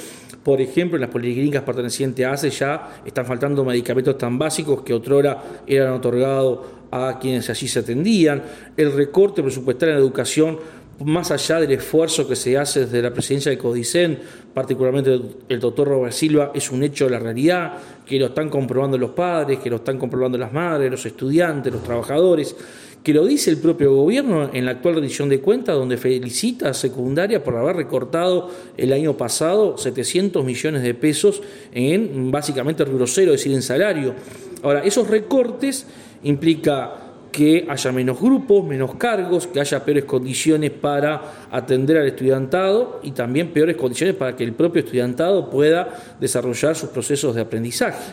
por 0.44 0.60
ejemplo, 0.60 0.98
en 0.98 1.00
las 1.00 1.08
policlínicas 1.08 1.62
pertenecientes 1.62 2.26
a 2.26 2.32
ACE 2.32 2.50
ya 2.50 3.00
están 3.02 3.24
faltando 3.24 3.64
medicamentos 3.64 4.18
tan 4.18 4.38
básicos 4.38 4.82
que 4.82 4.92
otrora 4.92 5.62
eran 5.66 5.94
otorgados 5.94 6.58
a 6.90 7.18
quienes 7.18 7.48
allí 7.48 7.66
se 7.66 7.78
atendían. 7.78 8.42
El 8.76 8.92
recorte 8.92 9.42
presupuestario 9.42 9.94
en 9.94 10.00
educación 10.02 10.58
más 11.02 11.30
allá 11.30 11.60
del 11.60 11.72
esfuerzo 11.72 12.28
que 12.28 12.36
se 12.36 12.58
hace 12.58 12.80
desde 12.80 13.00
la 13.00 13.10
presidencia 13.10 13.50
de 13.50 13.56
CODICEN, 13.56 14.18
particularmente 14.52 15.18
el 15.48 15.60
doctor 15.60 15.88
Robert 15.88 16.12
Silva, 16.12 16.52
es 16.54 16.70
un 16.70 16.82
hecho 16.82 17.06
de 17.06 17.12
la 17.12 17.18
realidad, 17.20 17.72
que 18.04 18.18
lo 18.18 18.26
están 18.26 18.50
comprobando 18.50 18.98
los 18.98 19.12
padres, 19.12 19.60
que 19.60 19.70
lo 19.70 19.76
están 19.76 19.98
comprobando 19.98 20.36
las 20.36 20.52
madres, 20.52 20.90
los 20.90 21.06
estudiantes, 21.06 21.72
los 21.72 21.82
trabajadores, 21.82 22.54
que 23.02 23.14
lo 23.14 23.24
dice 23.24 23.50
el 23.50 23.56
propio 23.56 23.94
gobierno 23.94 24.50
en 24.52 24.66
la 24.66 24.72
actual 24.72 24.96
rendición 24.96 25.28
de 25.28 25.40
cuentas, 25.40 25.74
donde 25.74 25.96
felicita 25.96 26.68
a 26.68 26.74
secundaria 26.74 27.42
por 27.42 27.56
haber 27.56 27.76
recortado 27.76 28.50
el 28.76 28.92
año 28.92 29.16
pasado 29.16 29.78
700 29.78 30.44
millones 30.44 30.82
de 30.82 30.94
pesos 30.94 31.42
en 31.72 32.30
básicamente 32.30 32.84
rubro 32.84 33.06
cero, 33.06 33.32
es 33.32 33.40
decir, 33.40 33.52
en 33.52 33.62
salario. 33.62 34.14
Ahora, 34.62 34.84
esos 34.84 35.08
recortes 35.08 35.86
implica 36.22 37.06
que 37.32 37.66
haya 37.68 37.92
menos 37.92 38.20
grupos, 38.20 38.66
menos 38.66 38.96
cargos, 38.96 39.46
que 39.46 39.60
haya 39.60 39.84
peores 39.84 40.04
condiciones 40.04 40.70
para 40.70 41.46
atender 41.50 41.96
al 41.98 42.06
estudiantado 42.08 43.00
y 43.02 43.12
también 43.12 43.52
peores 43.52 43.76
condiciones 43.76 44.16
para 44.16 44.36
que 44.36 44.44
el 44.44 44.52
propio 44.52 44.80
estudiantado 44.80 45.48
pueda 45.48 46.16
desarrollar 46.20 46.76
sus 46.76 46.90
procesos 46.90 47.34
de 47.34 47.42
aprendizaje. 47.42 48.12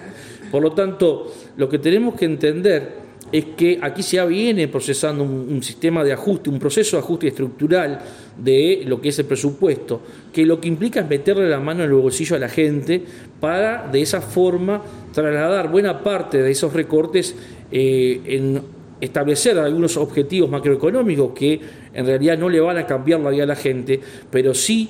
Por 0.51 0.61
lo 0.61 0.71
tanto, 0.71 1.33
lo 1.57 1.67
que 1.67 1.79
tenemos 1.79 2.15
que 2.15 2.25
entender 2.25 3.06
es 3.31 3.45
que 3.57 3.79
aquí 3.81 4.03
se 4.03 4.25
viene 4.25 4.67
procesando 4.67 5.23
un, 5.23 5.61
sistema 5.61 6.03
de 6.03 6.13
ajuste, 6.13 6.49
un 6.49 6.59
proceso 6.59 6.95
de 6.97 7.03
ajuste 7.03 7.27
estructural 7.27 7.99
de 8.37 8.83
lo 8.85 9.01
que 9.01 9.09
es 9.09 9.19
el 9.19 9.25
presupuesto, 9.25 10.01
que 10.31 10.45
lo 10.45 10.61
que 10.61 10.67
implica 10.67 11.01
es 11.01 11.09
meterle 11.09 11.49
la 11.49 11.59
mano 11.59 11.83
en 11.83 11.89
el 11.89 11.95
bolsillo 11.95 12.35
a 12.35 12.39
la 12.39 12.49
gente 12.49 13.03
para 13.39 13.87
de 13.91 14.01
esa 14.01 14.21
forma 14.21 14.81
trasladar 15.11 15.69
buena 15.69 16.01
parte 16.03 16.41
de 16.41 16.51
esos 16.51 16.71
recortes 16.73 17.35
eh, 17.71 18.21
en 18.25 18.61
establecer 19.01 19.59
algunos 19.59 19.97
objetivos 19.97 20.49
macroeconómicos 20.49 21.31
que 21.33 21.59
en 21.93 22.05
realidad 22.05 22.37
no 22.37 22.49
le 22.49 22.59
van 22.59 22.77
a 22.77 22.85
cambiar 22.85 23.19
la 23.19 23.29
vida 23.29 23.43
a 23.43 23.47
la 23.47 23.55
gente, 23.55 23.99
pero 24.31 24.53
sí 24.53 24.89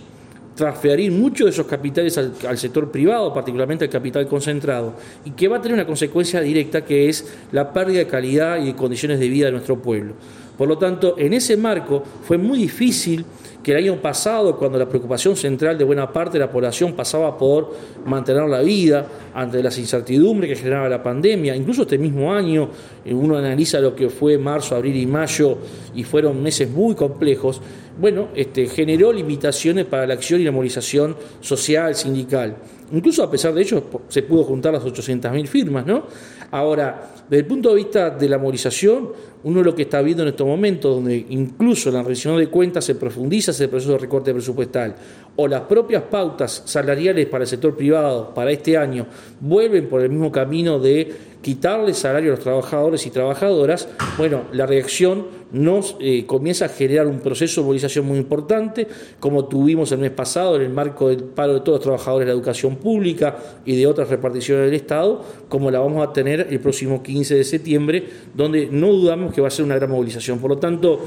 transferir 0.58 1.12
muchos 1.12 1.46
de 1.46 1.52
esos 1.52 1.68
capitales 1.68 2.18
al, 2.18 2.58
sector 2.58 2.92
privado, 2.92 3.32
particularmente 3.32 3.86
al 3.86 3.92
capital 3.92 4.28
concentrado, 4.28 4.96
y 5.24 5.32
que 5.32 5.48
va 5.48 5.58
a 5.58 5.62
tener 5.62 5.76
una 5.76 5.86
consecuencia 5.86 6.42
directa 6.42 6.84
que 6.84 7.08
es 7.08 7.32
la 7.52 7.72
pérdida 7.72 8.00
de 8.00 8.08
calidad 8.08 8.60
y 8.60 8.66
de 8.66 8.76
condiciones 8.76 9.20
de 9.20 9.30
vida 9.30 9.46
de 9.46 9.52
nuestro 9.54 9.80
pueblo. 9.80 10.16
Por 10.58 10.68
lo 10.68 10.78
tanto, 10.80 11.16
en 11.20 11.34
ese 11.34 11.56
marco 11.56 12.04
fue 12.24 12.40
muy 12.40 12.58
difícil 12.58 13.24
que 13.68 13.74
el 13.74 13.80
año 13.80 14.02
pasado, 14.02 14.56
cuando 14.56 14.80
la 14.80 14.88
preocupación 14.88 15.36
central 15.36 15.78
de 15.78 15.84
buena 15.84 16.10
parte 16.10 16.40
de 16.40 16.46
la 16.46 16.50
población 16.50 16.94
pasaba 16.94 17.38
por 17.38 17.76
mantener 18.06 18.44
la 18.44 18.62
vida 18.62 19.06
ante 19.34 19.62
las 19.62 19.78
incertidumbres 19.78 20.50
que 20.52 20.56
generaba 20.56 20.88
la 20.88 21.04
pandemia, 21.04 21.54
incluso 21.54 21.82
este 21.82 21.98
mismo 21.98 22.34
año, 22.34 22.70
eh, 23.04 23.14
uno 23.14 23.36
analiza 23.36 23.82
lo 23.82 23.94
que 23.94 24.10
fue 24.10 24.38
marzo, 24.38 24.74
abril 24.74 24.96
y 24.96 25.06
mayo, 25.06 25.58
y 25.94 26.06
fueron 26.06 26.42
meses 26.42 26.70
muy 26.70 26.96
complejos, 26.96 27.62
bueno, 28.00 28.30
este, 28.36 28.68
generó 28.68 29.12
limitaciones 29.12 29.84
para 29.84 30.08
la 30.08 30.14
acción 30.14 30.40
y 30.40 30.46
la 30.46 30.54
movilización 30.54 31.18
social, 31.42 31.94
sindical. 31.94 32.56
Incluso 32.91 33.22
a 33.24 33.29
pesar 33.29 33.53
de 33.53 33.62
ello, 33.62 33.84
se 34.08 34.24
pudo 34.24 34.44
juntar 34.44 34.74
las 34.74 34.84
800.000 34.84 35.46
firmas, 35.48 35.86
¿no? 35.86 36.03
Ahora, 36.51 37.12
desde 37.29 37.41
el 37.41 37.46
punto 37.46 37.70
de 37.70 37.75
vista 37.75 38.10
de 38.10 38.29
la 38.29 38.38
movilización, 38.38 39.10
uno 39.44 39.62
lo 39.62 39.75
que 39.75 39.84
está 39.84 40.01
viendo 40.01 40.24
en 40.24 40.29
estos 40.29 40.48
momentos, 40.48 40.96
donde 40.96 41.25
incluso 41.29 41.91
la 41.91 42.01
revisión 42.01 42.38
de 42.38 42.48
cuentas 42.48 42.86
se 42.86 42.96
profundiza 42.96 43.51
ese 43.51 43.67
proceso 43.67 43.94
de 43.94 43.98
recorte 43.98 44.34
presupuestal, 44.34 44.96
o 45.36 45.48
las 45.48 45.62
propias 45.62 46.03
pautas 46.03 46.63
salariales 46.65 47.27
para 47.27 47.44
el 47.44 47.48
sector 47.48 47.75
privado 47.75 48.34
para 48.34 48.51
este 48.51 48.77
año 48.77 49.06
vuelven 49.39 49.88
por 49.88 50.01
el 50.01 50.10
mismo 50.10 50.32
camino 50.32 50.79
de 50.79 51.37
quitarle 51.48 51.94
salario 51.94 52.34
a 52.34 52.36
los 52.36 52.44
trabajadores 52.44 53.06
y 53.06 53.10
trabajadoras, 53.10 53.88
bueno, 54.18 54.42
la 54.51 54.66
reacción 54.66 55.27
nos 55.54 55.96
eh, 56.01 56.25
comienza 56.25 56.66
a 56.66 56.68
generar 56.68 57.08
un 57.08 57.22
proceso 57.22 57.62
de 57.62 57.68
movilización 57.68 58.06
muy 58.06 58.18
importante, 58.18 58.86
como 59.22 59.46
tuvimos 59.46 59.89
el 59.94 60.00
mes 60.00 60.12
pasado 60.12 60.58
en 60.58 60.63
el 60.63 60.70
marco 60.72 61.08
del 61.08 61.24
paro 61.24 61.54
de 61.54 61.60
todos 61.62 61.77
los 61.77 61.84
trabajadores 61.84 62.25
de 62.25 62.34
la 62.34 62.38
educación 62.38 62.75
pública 62.75 63.38
y 63.63 63.77
de 63.77 63.88
otras 63.88 64.10
reparticiones 64.10 64.66
del 64.66 64.74
Estado, 64.74 65.24
como 65.48 65.72
la 65.72 65.80
vamos 65.80 66.06
a 66.06 66.12
tener 66.12 66.48
el 66.50 66.60
próximo 66.60 67.01
15 67.01 67.36
de 67.36 67.44
septiembre, 67.46 68.04
donde 68.34 68.68
no 68.70 68.92
dudamos 68.92 69.34
que 69.34 69.39
va 69.39 69.48
a 69.48 69.51
ser 69.51 69.63
una 69.63 69.75
gran 69.75 69.89
movilización. 69.89 70.39
Por 70.39 70.50
lo 70.50 70.58
tanto, 70.58 71.00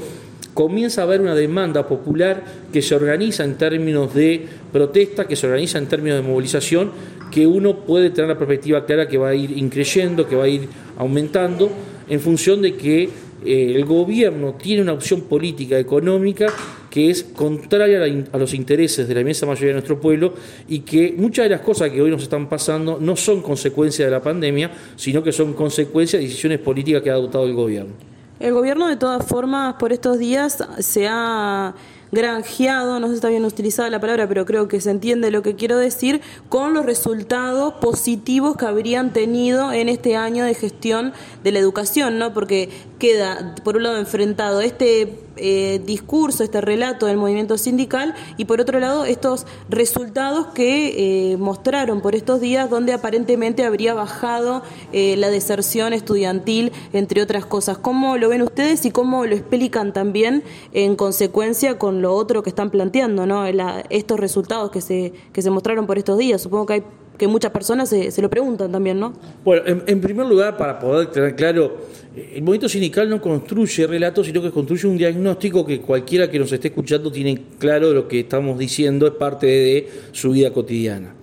comienza 0.53 1.01
a 1.01 1.03
haber 1.05 1.21
una 1.21 1.35
demanda 1.35 1.87
popular 1.87 2.43
que 2.71 2.81
se 2.81 2.95
organiza 2.95 3.43
en 3.43 3.57
términos 3.57 4.13
de 4.13 4.45
protesta, 4.71 5.27
que 5.27 5.35
se 5.35 5.47
organiza 5.47 5.77
en 5.77 5.87
términos 5.87 6.21
de 6.21 6.27
movilización, 6.27 6.91
que 7.31 7.47
uno 7.47 7.77
puede 7.85 8.09
tener 8.09 8.29
la 8.29 8.37
perspectiva 8.37 8.85
clara 8.85 9.07
que 9.07 9.17
va 9.17 9.29
a 9.29 9.35
ir 9.35 9.57
increyendo, 9.57 10.27
que 10.27 10.35
va 10.35 10.43
a 10.43 10.49
ir 10.49 10.67
aumentando, 10.97 11.71
en 12.09 12.19
función 12.19 12.61
de 12.61 12.75
que 12.75 13.09
eh, 13.43 13.73
el 13.75 13.85
gobierno 13.85 14.55
tiene 14.61 14.83
una 14.83 14.93
opción 14.93 15.21
política, 15.21 15.79
económica, 15.79 16.47
que 16.89 17.09
es 17.09 17.23
contraria 17.23 18.03
a, 18.31 18.37
los 18.37 18.53
intereses 18.53 19.07
de 19.07 19.13
la 19.15 19.21
inmensa 19.21 19.45
mayoría 19.45 19.69
de 19.69 19.73
nuestro 19.75 19.99
pueblo 19.99 20.33
y 20.67 20.79
que 20.79 21.15
muchas 21.17 21.45
de 21.45 21.49
las 21.49 21.61
cosas 21.61 21.89
que 21.89 22.01
hoy 22.01 22.11
nos 22.11 22.21
están 22.21 22.49
pasando 22.49 22.99
no 22.99 23.15
son 23.15 23.41
consecuencia 23.41 24.05
de 24.05 24.11
la 24.11 24.21
pandemia, 24.21 24.71
sino 24.97 25.23
que 25.23 25.31
son 25.31 25.53
consecuencia 25.53 26.19
de 26.19 26.25
decisiones 26.25 26.59
políticas 26.59 27.01
que 27.01 27.09
ha 27.09 27.13
adoptado 27.13 27.45
el 27.45 27.53
gobierno. 27.53 28.10
El 28.41 28.55
gobierno, 28.55 28.87
de 28.87 28.95
todas 28.95 29.23
formas, 29.23 29.75
por 29.75 29.93
estos 29.93 30.17
días 30.17 30.63
se 30.79 31.07
ha 31.07 31.75
granjeado, 32.11 32.99
no 32.99 33.05
sé 33.05 33.13
si 33.13 33.17
está 33.17 33.29
bien 33.29 33.45
utilizada 33.45 33.87
la 33.91 34.01
palabra, 34.01 34.27
pero 34.27 34.47
creo 34.47 34.67
que 34.67 34.81
se 34.81 34.89
entiende 34.89 35.29
lo 35.29 35.43
que 35.43 35.55
quiero 35.55 35.77
decir, 35.77 36.21
con 36.49 36.73
los 36.73 36.83
resultados 36.83 37.75
positivos 37.75 38.57
que 38.57 38.65
habrían 38.65 39.13
tenido 39.13 39.71
en 39.71 39.89
este 39.89 40.15
año 40.15 40.43
de 40.43 40.55
gestión 40.55 41.13
de 41.43 41.51
la 41.51 41.59
educación, 41.59 42.17
¿no? 42.17 42.33
Porque 42.33 42.71
queda, 42.97 43.53
por 43.63 43.77
un 43.77 43.83
lado, 43.83 43.97
enfrentado 43.97 44.59
este 44.61 45.19
eh, 45.37 45.81
discurso, 45.85 46.43
este 46.43 46.61
relato 46.61 47.05
del 47.05 47.17
movimiento 47.17 47.57
sindical 47.57 48.13
y 48.37 48.45
por 48.45 48.59
otro 48.59 48.79
lado 48.79 49.05
estos 49.05 49.47
resultados 49.69 50.47
que 50.47 51.31
eh, 51.31 51.37
mostraron 51.37 52.01
por 52.01 52.15
estos 52.15 52.41
días 52.41 52.69
donde 52.69 52.93
aparentemente 52.93 53.63
habría 53.63 53.93
bajado 53.93 54.61
eh, 54.91 55.15
la 55.17 55.29
deserción 55.29 55.93
estudiantil, 55.93 56.71
entre 56.93 57.21
otras 57.21 57.45
cosas. 57.45 57.77
¿Cómo 57.77 58.17
lo 58.17 58.29
ven 58.29 58.41
ustedes 58.41 58.85
y 58.85 58.91
cómo 58.91 59.25
lo 59.25 59.35
explican 59.35 59.93
también 59.93 60.43
en 60.73 60.95
consecuencia 60.95 61.77
con 61.79 62.01
lo 62.01 62.13
otro 62.13 62.43
que 62.43 62.49
están 62.49 62.69
planteando, 62.69 63.25
¿no? 63.25 63.45
estos 63.89 64.19
resultados 64.19 64.71
que 64.71 64.81
se, 64.81 65.13
que 65.33 65.41
se 65.41 65.49
mostraron 65.49 65.87
por 65.87 65.97
estos 65.97 66.17
días? 66.17 66.41
Supongo 66.41 66.65
que 66.65 66.73
hay 66.73 66.83
que 67.21 67.27
muchas 67.27 67.51
personas 67.51 67.87
se, 67.87 68.09
se 68.09 68.19
lo 68.19 68.31
preguntan 68.31 68.71
también, 68.71 68.99
¿no? 68.99 69.13
Bueno, 69.45 69.61
en, 69.85 70.01
primer 70.01 70.25
lugar, 70.25 70.57
para 70.57 70.79
poder 70.79 71.05
tener 71.11 71.35
claro, 71.35 71.77
el 72.15 72.41
movimiento 72.41 72.67
sindical 72.67 73.07
no 73.07 73.21
construye 73.21 73.85
relatos, 73.85 74.25
sino 74.25 74.41
que 74.41 74.49
construye 74.49 74.87
un 74.87 74.97
diagnóstico 74.97 75.63
que 75.63 75.79
cualquiera 75.81 76.31
que 76.31 76.39
nos 76.39 76.51
esté 76.51 76.69
escuchando 76.69 77.11
tiene 77.11 77.39
claro 77.59 77.93
lo 77.93 78.07
que 78.07 78.21
estamos 78.21 78.57
diciendo, 78.57 79.05
es 79.05 79.13
parte 79.13 79.45
de 79.45 79.89
su 80.11 80.31
vida 80.31 80.51
cotidiana. 80.51 81.13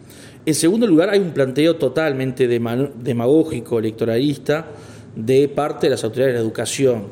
En 0.47 0.55
segundo 0.55 0.87
lugar, 0.87 1.11
hay 1.11 1.19
un 1.19 1.33
planteo 1.33 1.75
totalmente 1.75 2.47
demagógico, 2.47 3.81
electoralista, 3.81 4.67
de 5.17 5.49
parte 5.49 5.89
de 5.89 5.91
las 5.91 6.05
autoridades 6.05 6.35
de 6.35 6.39
la 6.39 6.45
educación. 6.45 7.07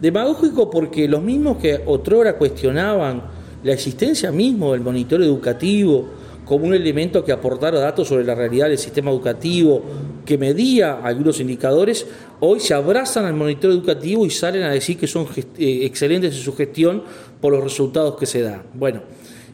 Demagógico 0.00 0.68
porque 0.70 1.06
los 1.06 1.22
mismos 1.22 1.58
que 1.58 1.82
otrora 1.86 2.36
cuestionaban 2.36 3.22
la 3.62 3.72
existencia 3.72 4.32
mismo 4.32 4.72
del 4.72 4.80
monitor 4.80 5.22
educativo, 5.22 6.23
como 6.44 6.66
un 6.66 6.74
elemento 6.74 7.24
que 7.24 7.32
aportara 7.32 7.78
datos 7.78 8.08
sobre 8.08 8.24
la 8.24 8.34
realidad 8.34 8.68
del 8.68 8.78
sistema 8.78 9.10
educativo, 9.10 9.82
que 10.24 10.36
medía 10.36 11.00
algunos 11.02 11.40
indicadores, 11.40 12.06
hoy 12.40 12.60
se 12.60 12.74
abrazan 12.74 13.24
al 13.24 13.34
monitor 13.34 13.70
educativo 13.70 14.26
y 14.26 14.30
salen 14.30 14.62
a 14.62 14.70
decir 14.70 14.98
que 14.98 15.06
son 15.06 15.26
eh, 15.36 15.80
excelentes 15.84 16.34
en 16.34 16.42
su 16.42 16.54
gestión 16.54 17.02
por 17.40 17.52
los 17.52 17.64
resultados 17.64 18.16
que 18.16 18.26
se 18.26 18.42
dan. 18.42 18.62
Bueno, 18.74 19.02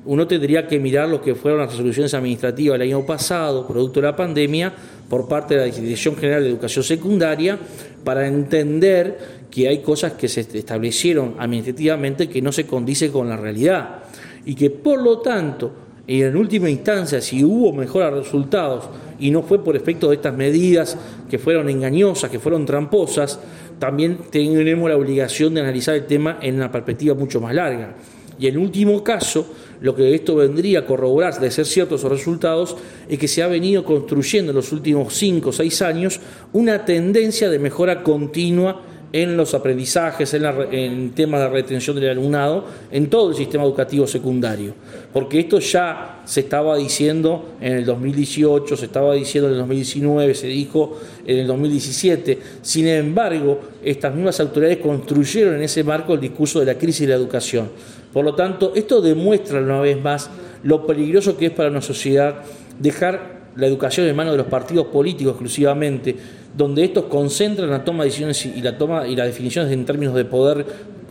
uno 0.04 0.26
tendría 0.26 0.66
que 0.66 0.78
mirar 0.78 1.09
lo 1.09 1.20
que 1.20 1.35
fueron 1.35 1.61
las 1.61 1.70
resoluciones 1.70 2.14
administrativas 2.14 2.78
del 2.78 2.88
año 2.88 3.04
pasado, 3.04 3.66
producto 3.66 4.00
de 4.00 4.06
la 4.06 4.16
pandemia, 4.16 4.73
por 5.09 5.28
parte 5.28 5.54
de 5.56 5.68
la 5.68 5.75
Dirección 5.75 6.16
General 6.16 6.42
de 6.42 6.49
Educación 6.49 6.85
Secundaria, 6.85 7.59
para 8.02 8.26
entender 8.26 9.40
que 9.50 9.68
hay 9.68 9.80
cosas 9.80 10.12
que 10.12 10.28
se 10.28 10.40
establecieron 10.40 11.35
administrativamente 11.38 12.28
que 12.28 12.40
no 12.40 12.52
se 12.52 12.66
condicen 12.66 13.12
con 13.12 13.28
la 13.28 13.37
realidad 13.37 14.04
y 14.47 14.54
que 14.54 14.70
por 14.70 15.02
lo 15.02 15.18
tanto 15.18 15.70
y 16.07 16.23
en 16.23 16.37
última 16.37 16.69
instancia, 16.69 17.21
si 17.21 17.45
hubo 17.45 17.73
mejores 17.73 18.12
resultados 18.12 18.88
y 19.19 19.30
no 19.30 19.42
fue 19.42 19.62
por 19.62 19.76
efecto 19.76 20.09
de 20.09 20.16
estas 20.16 20.35
medidas 20.35 20.97
que 21.28 21.38
fueron 21.38 21.69
engañosas, 21.69 22.30
que 22.30 22.38
fueron 22.38 22.66
tramposas, 22.66 23.38
también 23.78 24.19
tenemos 24.30 24.88
la 24.88 24.97
obligación 24.97 25.54
de 25.54 25.61
analizar 25.61 25.95
el 25.95 26.07
tema 26.07 26.38
en 26.40 26.57
una 26.57 26.73
perspectiva 26.73 27.14
mucho 27.14 27.40
más 27.40 27.54
larga. 27.54 27.95
Y 28.38 28.47
en 28.47 28.57
último 28.57 29.04
caso, 29.04 29.47
lo 29.83 29.95
que 29.95 30.14
esto 30.14 30.35
vendría 30.35 30.80
a 30.80 30.87
corroborar 30.87 31.38
de 31.38 31.50
ser 31.50 31.66
ciertos 31.66 32.00
esos 32.00 32.11
resultados 32.11 32.76
es 33.09 33.19
que 33.19 33.28
se 33.28 33.42
ha 33.42 33.47
venido 33.49 33.85
construyendo 33.85 34.50
en 34.52 34.57
los 34.57 34.73
últimos 34.73 35.14
cinco 35.14 35.50
o 35.50 35.52
seis 35.52 35.83
años 35.83 36.21
una 36.54 36.87
tendencia 36.87 37.50
de 37.50 37.59
mejora 37.59 38.02
continua 38.02 38.83
en 39.12 39.37
los 39.37 39.55
aprendizajes, 39.55 40.33
en, 40.35 41.11
temas 41.11 41.40
de 41.40 41.49
retención 41.49 41.97
del 41.97 42.11
alumnado, 42.11 42.64
en 42.90 43.11
todo 43.11 43.31
el 43.31 43.37
sistema 43.37 43.64
educativo 43.64 44.07
secundario. 44.07 44.75
Porque 45.12 45.40
esto 45.40 45.59
ya 45.59 46.23
se 46.25 46.40
estaba 46.40 46.76
diciendo 46.76 47.57
en 47.61 47.73
el 47.73 47.85
2018, 47.85 48.76
se 48.76 48.85
estaba 48.85 49.14
diciendo 49.14 49.49
en 49.49 49.55
el 49.55 49.61
2019, 49.61 50.35
se 50.35 50.47
dijo 50.47 50.99
en 51.26 51.38
el 51.38 51.47
2017. 51.47 52.38
Sin 52.62 52.87
embargo, 52.87 53.61
estas 53.83 54.14
mismas 54.14 54.38
autoridades 54.40 54.79
construyeron 54.79 55.57
en 55.57 55.62
ese 55.62 55.83
marco 55.83 56.14
el 56.14 56.21
discurso 56.21 56.61
de 56.61 56.67
la 56.67 56.79
crisis 56.79 57.02
de 57.02 57.09
la 57.09 57.17
educación. 57.17 57.71
Por 58.12 58.25
lo 58.25 58.35
tanto, 58.35 58.73
esto 58.75 59.00
demuestra 59.00 59.61
una 59.61 59.81
vez 59.81 60.00
más 60.00 60.31
lo 60.62 60.87
peligroso 60.87 61.37
que 61.37 61.47
es 61.47 61.52
para 61.52 61.71
una 61.71 61.83
sociedad 61.83 62.43
dejar 62.79 63.39
la 63.57 63.66
educación 63.66 64.07
en 64.07 64.16
manos 64.16 64.33
de 64.33 64.38
los 64.38 64.47
partidos 64.47 64.87
políticos 64.87 65.33
exclusivamente, 65.33 66.14
donde 66.57 66.85
estos 66.85 67.04
concentran 67.04 67.71
la 67.71 67.85
toma 67.85 68.04
de 68.04 68.11
decisiones 68.11 68.47
y 68.47 68.61
la 68.62 68.76
toma 68.76 69.07
y 69.07 69.16
las 69.16 69.26
definiciones 69.26 69.73
en 69.73 69.85
términos 69.85 70.14
de 70.14 70.25
poder 70.25 70.66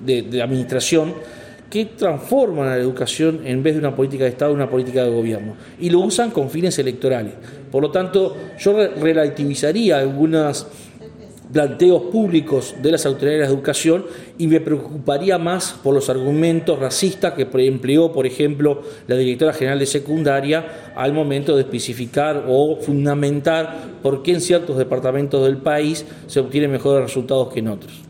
de, 0.06 0.42
administración 0.42 1.14
que 1.70 1.86
transforman 1.86 2.68
a 2.68 2.72
la 2.72 2.82
educación 2.82 3.42
en 3.46 3.62
vez 3.62 3.76
de 3.76 3.80
una 3.80 3.96
política 3.96 4.24
de 4.24 4.32
Estado, 4.32 4.54
una 4.54 4.70
política 4.70 5.04
de 5.04 5.12
gobierno. 5.12 5.56
Y 5.80 5.90
lo 5.90 6.00
usan 6.00 6.32
con 6.32 6.50
fines 6.50 6.80
electorales. 6.80 7.34
Por 7.72 7.84
lo 7.84 7.92
tanto, 7.92 8.36
yo 8.58 8.74
relativizaría 8.74 10.00
algunas 10.00 10.66
planteos 11.52 12.04
públicos 12.04 12.76
de 12.82 12.92
las 12.92 13.06
autoridades 13.06 13.48
de 13.48 13.54
educación 13.54 14.06
y 14.38 14.48
me 14.48 14.60
preocuparía 14.60 15.38
más 15.38 15.74
por 15.84 15.94
los 15.96 16.10
argumentos 16.10 16.78
racistas 16.80 17.34
que 17.34 17.48
empleó, 17.66 18.12
por 18.12 18.26
ejemplo, 18.26 18.82
la 19.08 19.16
directora 19.16 19.54
general 19.54 19.80
de 19.80 19.86
secundaria 19.86 20.94
al 20.96 21.14
momento 21.14 21.56
de 21.56 21.64
especificar 21.64 22.46
o 22.48 22.78
fundamentar 22.78 23.78
por 24.04 24.22
qué 24.22 24.34
en 24.34 24.42
ciertos 24.42 24.78
departamentos 24.78 25.44
del 25.44 25.58
país 25.58 26.06
se 26.28 26.40
obtienen 26.40 26.72
mejores 26.72 27.04
resultados 27.04 27.52
que 27.52 27.60
en 27.60 27.70
otros. 27.70 28.10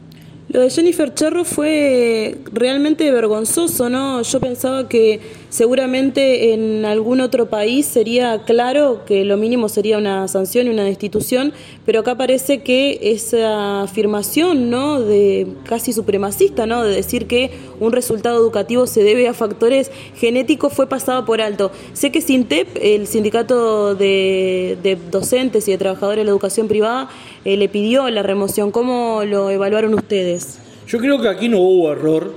Lo 0.50 0.62
de 0.62 0.72
Jennifer 0.72 1.14
Cherro 1.14 1.46
fue 1.46 2.40
realmente 2.52 3.12
vergonzoso, 3.12 3.88
¿no? 3.88 4.24
Yo 4.24 4.40
pensaba 4.40 4.90
que 4.90 5.20
Seguramente 5.50 6.54
en 6.54 6.86
algún 6.86 7.22
otro 7.22 7.50
país 7.50 7.88
sería 7.88 8.44
claro 8.44 9.04
que 9.06 9.26
lo 9.26 9.36
mínimo 9.36 9.68
sería 9.68 9.98
una 9.98 10.28
sanción 10.28 10.68
y 10.68 10.70
una 10.70 10.84
destitución, 10.84 11.54
pero 11.88 12.02
acá 12.02 12.16
parece 12.16 12.62
que 12.62 13.00
esa 13.02 13.82
afirmación, 13.82 14.70
¿no? 14.70 15.02
De 15.02 15.48
casi 15.64 15.92
supremacista, 15.92 16.68
¿no? 16.68 16.84
De 16.84 16.94
decir 16.94 17.26
que 17.26 17.50
un 17.80 17.92
resultado 17.94 18.38
educativo 18.38 18.86
se 18.86 19.02
debe 19.02 19.28
a 19.28 19.34
factores 19.34 19.90
genéticos 20.16 20.72
fue 20.72 20.88
pasado 20.88 21.26
por 21.26 21.42
alto. 21.42 21.72
Sé 21.94 22.12
que 22.12 22.22
SINTEP, 22.22 22.68
el 22.80 23.08
sindicato 23.08 23.96
de, 23.96 24.78
docentes 25.10 25.68
y 25.68 25.72
de 25.72 25.80
trabajadores 25.80 26.22
de 26.22 26.26
la 26.26 26.32
educación 26.32 26.68
privada, 26.68 27.10
eh, 27.44 27.58
le 27.58 27.70
pidió 27.70 28.08
la 28.12 28.22
remoción. 28.22 28.70
¿Cómo 28.70 29.24
lo 29.26 29.50
evaluaron 29.50 29.96
ustedes? 29.96 30.60
Yo 30.88 31.00
creo 31.00 31.20
que 31.20 31.28
aquí 31.28 31.50
no 31.50 31.60
hubo 31.60 31.92
error, 31.92 32.32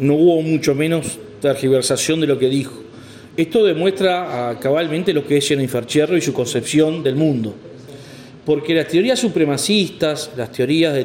no 0.00 0.14
hubo 0.14 0.42
mucho 0.42 0.74
menos 0.74 1.20
tergiversación 1.46 2.20
de 2.20 2.26
lo 2.26 2.38
que 2.38 2.48
dijo. 2.48 2.82
Esto 3.36 3.64
demuestra 3.64 4.50
ah, 4.50 4.58
cabalmente 4.58 5.12
lo 5.12 5.26
que 5.26 5.36
es 5.36 5.46
Jennifer 5.46 5.86
Cherro 5.86 6.16
y 6.16 6.20
su 6.20 6.32
concepción 6.32 7.02
del 7.02 7.16
mundo. 7.16 7.54
Porque 8.44 8.74
las 8.74 8.88
teorías 8.88 9.18
supremacistas, 9.18 10.30
las 10.36 10.50
teorías 10.50 10.94
de 10.94 11.04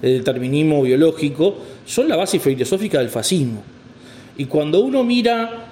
determinismo 0.00 0.82
biológico, 0.82 1.56
son 1.84 2.08
la 2.08 2.16
base 2.16 2.38
filosófica 2.38 2.98
del 2.98 3.08
fascismo. 3.08 3.62
Y 4.36 4.46
cuando 4.46 4.80
uno 4.80 5.04
mira 5.04 5.68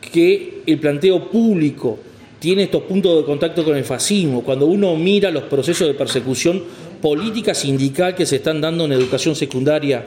que 0.00 0.62
el 0.66 0.78
planteo 0.78 1.30
público 1.30 1.98
tiene 2.38 2.64
estos 2.64 2.82
puntos 2.82 3.18
de 3.18 3.24
contacto 3.24 3.64
con 3.64 3.76
el 3.76 3.84
fascismo, 3.84 4.42
cuando 4.42 4.66
uno 4.66 4.96
mira 4.96 5.30
los 5.30 5.44
procesos 5.44 5.86
de 5.86 5.94
persecución 5.94 6.62
política 7.00 7.54
sindical 7.54 8.14
que 8.14 8.26
se 8.26 8.36
están 8.36 8.60
dando 8.60 8.84
en 8.84 8.92
educación 8.92 9.34
secundaria, 9.34 10.06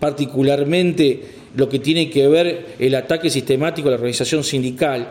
particularmente 0.00 1.22
lo 1.54 1.68
que 1.68 1.78
tiene 1.78 2.10
que 2.10 2.26
ver 2.26 2.74
el 2.78 2.94
ataque 2.94 3.30
sistemático 3.30 3.88
a 3.88 3.92
la 3.92 3.96
organización 3.96 4.42
sindical, 4.42 5.08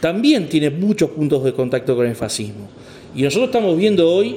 también 0.00 0.48
tiene 0.48 0.70
muchos 0.70 1.10
puntos 1.10 1.44
de 1.44 1.52
contacto 1.52 1.96
con 1.96 2.06
el 2.06 2.16
fascismo. 2.16 2.68
Y 3.14 3.22
nosotros 3.22 3.48
estamos 3.48 3.76
viendo 3.78 4.10
hoy 4.10 4.36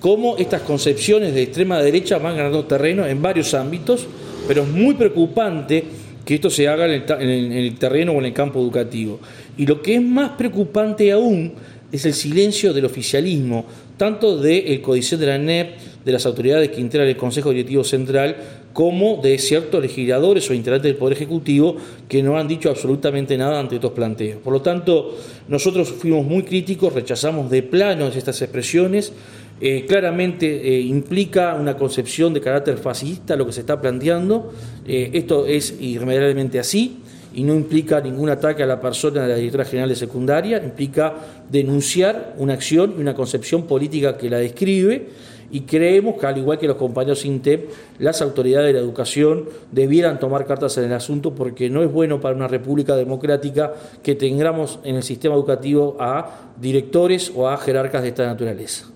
cómo 0.00 0.36
estas 0.36 0.62
concepciones 0.62 1.34
de 1.34 1.42
extrema 1.42 1.80
derecha 1.80 2.18
van 2.18 2.36
ganando 2.36 2.64
terreno 2.64 3.06
en 3.06 3.22
varios 3.22 3.54
ámbitos, 3.54 4.06
pero 4.46 4.62
es 4.62 4.68
muy 4.68 4.94
preocupante 4.94 5.84
que 6.24 6.34
esto 6.34 6.50
se 6.50 6.68
haga 6.68 6.84
en 6.84 7.30
el, 7.52 7.78
terreno 7.78 8.12
o 8.12 8.18
en 8.18 8.26
el 8.26 8.32
campo 8.34 8.60
educativo. 8.60 9.18
Y 9.56 9.66
lo 9.66 9.80
que 9.80 9.94
es 9.94 10.02
más 10.02 10.32
preocupante 10.32 11.10
aún 11.10 11.54
es 11.90 12.04
el 12.04 12.12
silencio 12.12 12.74
del 12.74 12.84
oficialismo, 12.84 13.64
tanto 13.96 14.36
del 14.38 14.82
Códice 14.82 15.16
de 15.16 15.26
la 15.26 15.38
NEP, 15.38 15.78
de 16.04 16.12
las 16.12 16.26
autoridades 16.26 16.68
que 16.68 16.82
integran 16.82 17.08
el 17.08 17.16
Consejo 17.16 17.50
Directivo 17.50 17.82
Central, 17.82 18.36
como 18.78 19.16
de 19.20 19.36
ciertos 19.38 19.82
legisladores 19.82 20.48
o 20.48 20.54
integrantes 20.54 20.88
del 20.88 20.94
Poder 20.94 21.16
Ejecutivo 21.16 21.74
que 22.08 22.22
no 22.22 22.38
han 22.38 22.46
dicho 22.46 22.70
absolutamente 22.70 23.36
nada 23.36 23.58
ante 23.58 23.74
estos 23.74 23.90
planteos. 23.90 24.40
Por 24.40 24.52
lo 24.52 24.62
tanto, 24.62 25.16
nosotros 25.48 25.88
fuimos 25.88 26.24
muy 26.24 26.44
críticos, 26.44 26.92
rechazamos 26.92 27.50
de 27.50 27.64
plano 27.64 28.06
estas 28.06 28.40
expresiones. 28.40 29.12
Eh, 29.60 29.84
claramente 29.88 30.46
eh, 30.46 30.80
implica 30.80 31.56
una 31.56 31.76
concepción 31.76 32.32
de 32.32 32.40
carácter 32.40 32.78
fascista 32.78 33.34
lo 33.34 33.46
que 33.46 33.52
se 33.52 33.62
está 33.62 33.80
planteando. 33.80 34.52
Eh, 34.86 35.10
esto 35.12 35.44
es 35.44 35.74
irremediablemente 35.80 36.60
así 36.60 36.98
y 37.34 37.42
no 37.42 37.56
implica 37.56 38.00
ningún 38.00 38.30
ataque 38.30 38.62
a 38.62 38.66
la 38.66 38.80
persona 38.80 39.22
de 39.22 39.28
la 39.28 39.34
directora 39.34 39.64
general 39.64 39.88
de 39.88 39.96
secundaria, 39.96 40.62
implica 40.62 41.16
denunciar 41.50 42.36
una 42.38 42.52
acción 42.52 42.94
y 42.96 43.00
una 43.00 43.16
concepción 43.16 43.64
política 43.64 44.16
que 44.16 44.30
la 44.30 44.38
describe 44.38 45.08
y 45.50 45.60
creemos 45.62 46.18
que, 46.18 46.26
al 46.26 46.38
igual 46.38 46.58
que 46.58 46.66
los 46.66 46.76
compañeros 46.76 47.24
INTEP, 47.24 47.70
las 47.98 48.20
autoridades 48.22 48.68
de 48.68 48.72
la 48.74 48.80
educación 48.80 49.48
debieran 49.72 50.18
tomar 50.18 50.46
cartas 50.46 50.76
en 50.78 50.84
el 50.84 50.92
asunto 50.92 51.34
porque 51.34 51.70
no 51.70 51.82
es 51.82 51.90
bueno 51.90 52.20
para 52.20 52.34
una 52.34 52.48
república 52.48 52.96
democrática 52.96 53.74
que 54.02 54.14
tengamos 54.14 54.78
en 54.84 54.96
el 54.96 55.02
sistema 55.02 55.34
educativo 55.34 55.96
a 55.98 56.50
directores 56.60 57.32
o 57.34 57.48
a 57.48 57.56
jerarcas 57.56 58.02
de 58.02 58.08
esta 58.08 58.26
naturaleza. 58.26 58.86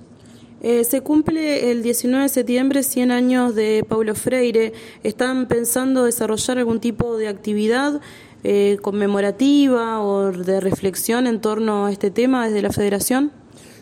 Eh, 0.61 0.85
se 0.85 1.00
cumple 1.00 1.73
el 1.73 1.82
19 1.82 2.23
de 2.23 2.28
septiembre 2.28 2.82
100 2.85 3.11
años 3.11 3.54
de 3.56 3.85
Paulo 3.88 4.14
Freire. 4.14 4.73
¿Están 5.02 5.49
pensando 5.49 6.04
desarrollar 6.04 6.59
algún 6.59 6.78
tipo 6.78 7.16
de 7.16 7.26
actividad 7.26 8.00
eh, 8.44 8.78
conmemorativa 8.80 10.00
o 10.00 10.30
de 10.30 10.61
reflexión 10.61 11.26
en 11.26 11.40
torno 11.40 11.87
a 11.87 11.92
este 11.92 12.12
tema 12.12 12.47
desde 12.47 12.62
la 12.62 12.71
Federación? 12.71 13.32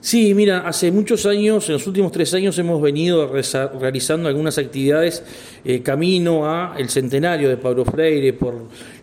Sí, 0.03 0.33
mira, 0.33 0.67
hace 0.67 0.91
muchos 0.91 1.27
años, 1.27 1.69
en 1.69 1.75
los 1.75 1.87
últimos 1.87 2.11
tres 2.11 2.33
años, 2.33 2.59
hemos 2.59 2.81
venido 2.81 3.31
realizando 3.79 4.31
algunas 4.31 4.57
actividades 4.57 5.23
eh, 5.63 5.83
camino 5.83 6.47
a 6.51 6.75
el 6.79 6.89
centenario 6.89 7.51
de 7.51 7.59
Pablo 7.59 7.85
Freire 7.85 8.33
por 8.33 8.55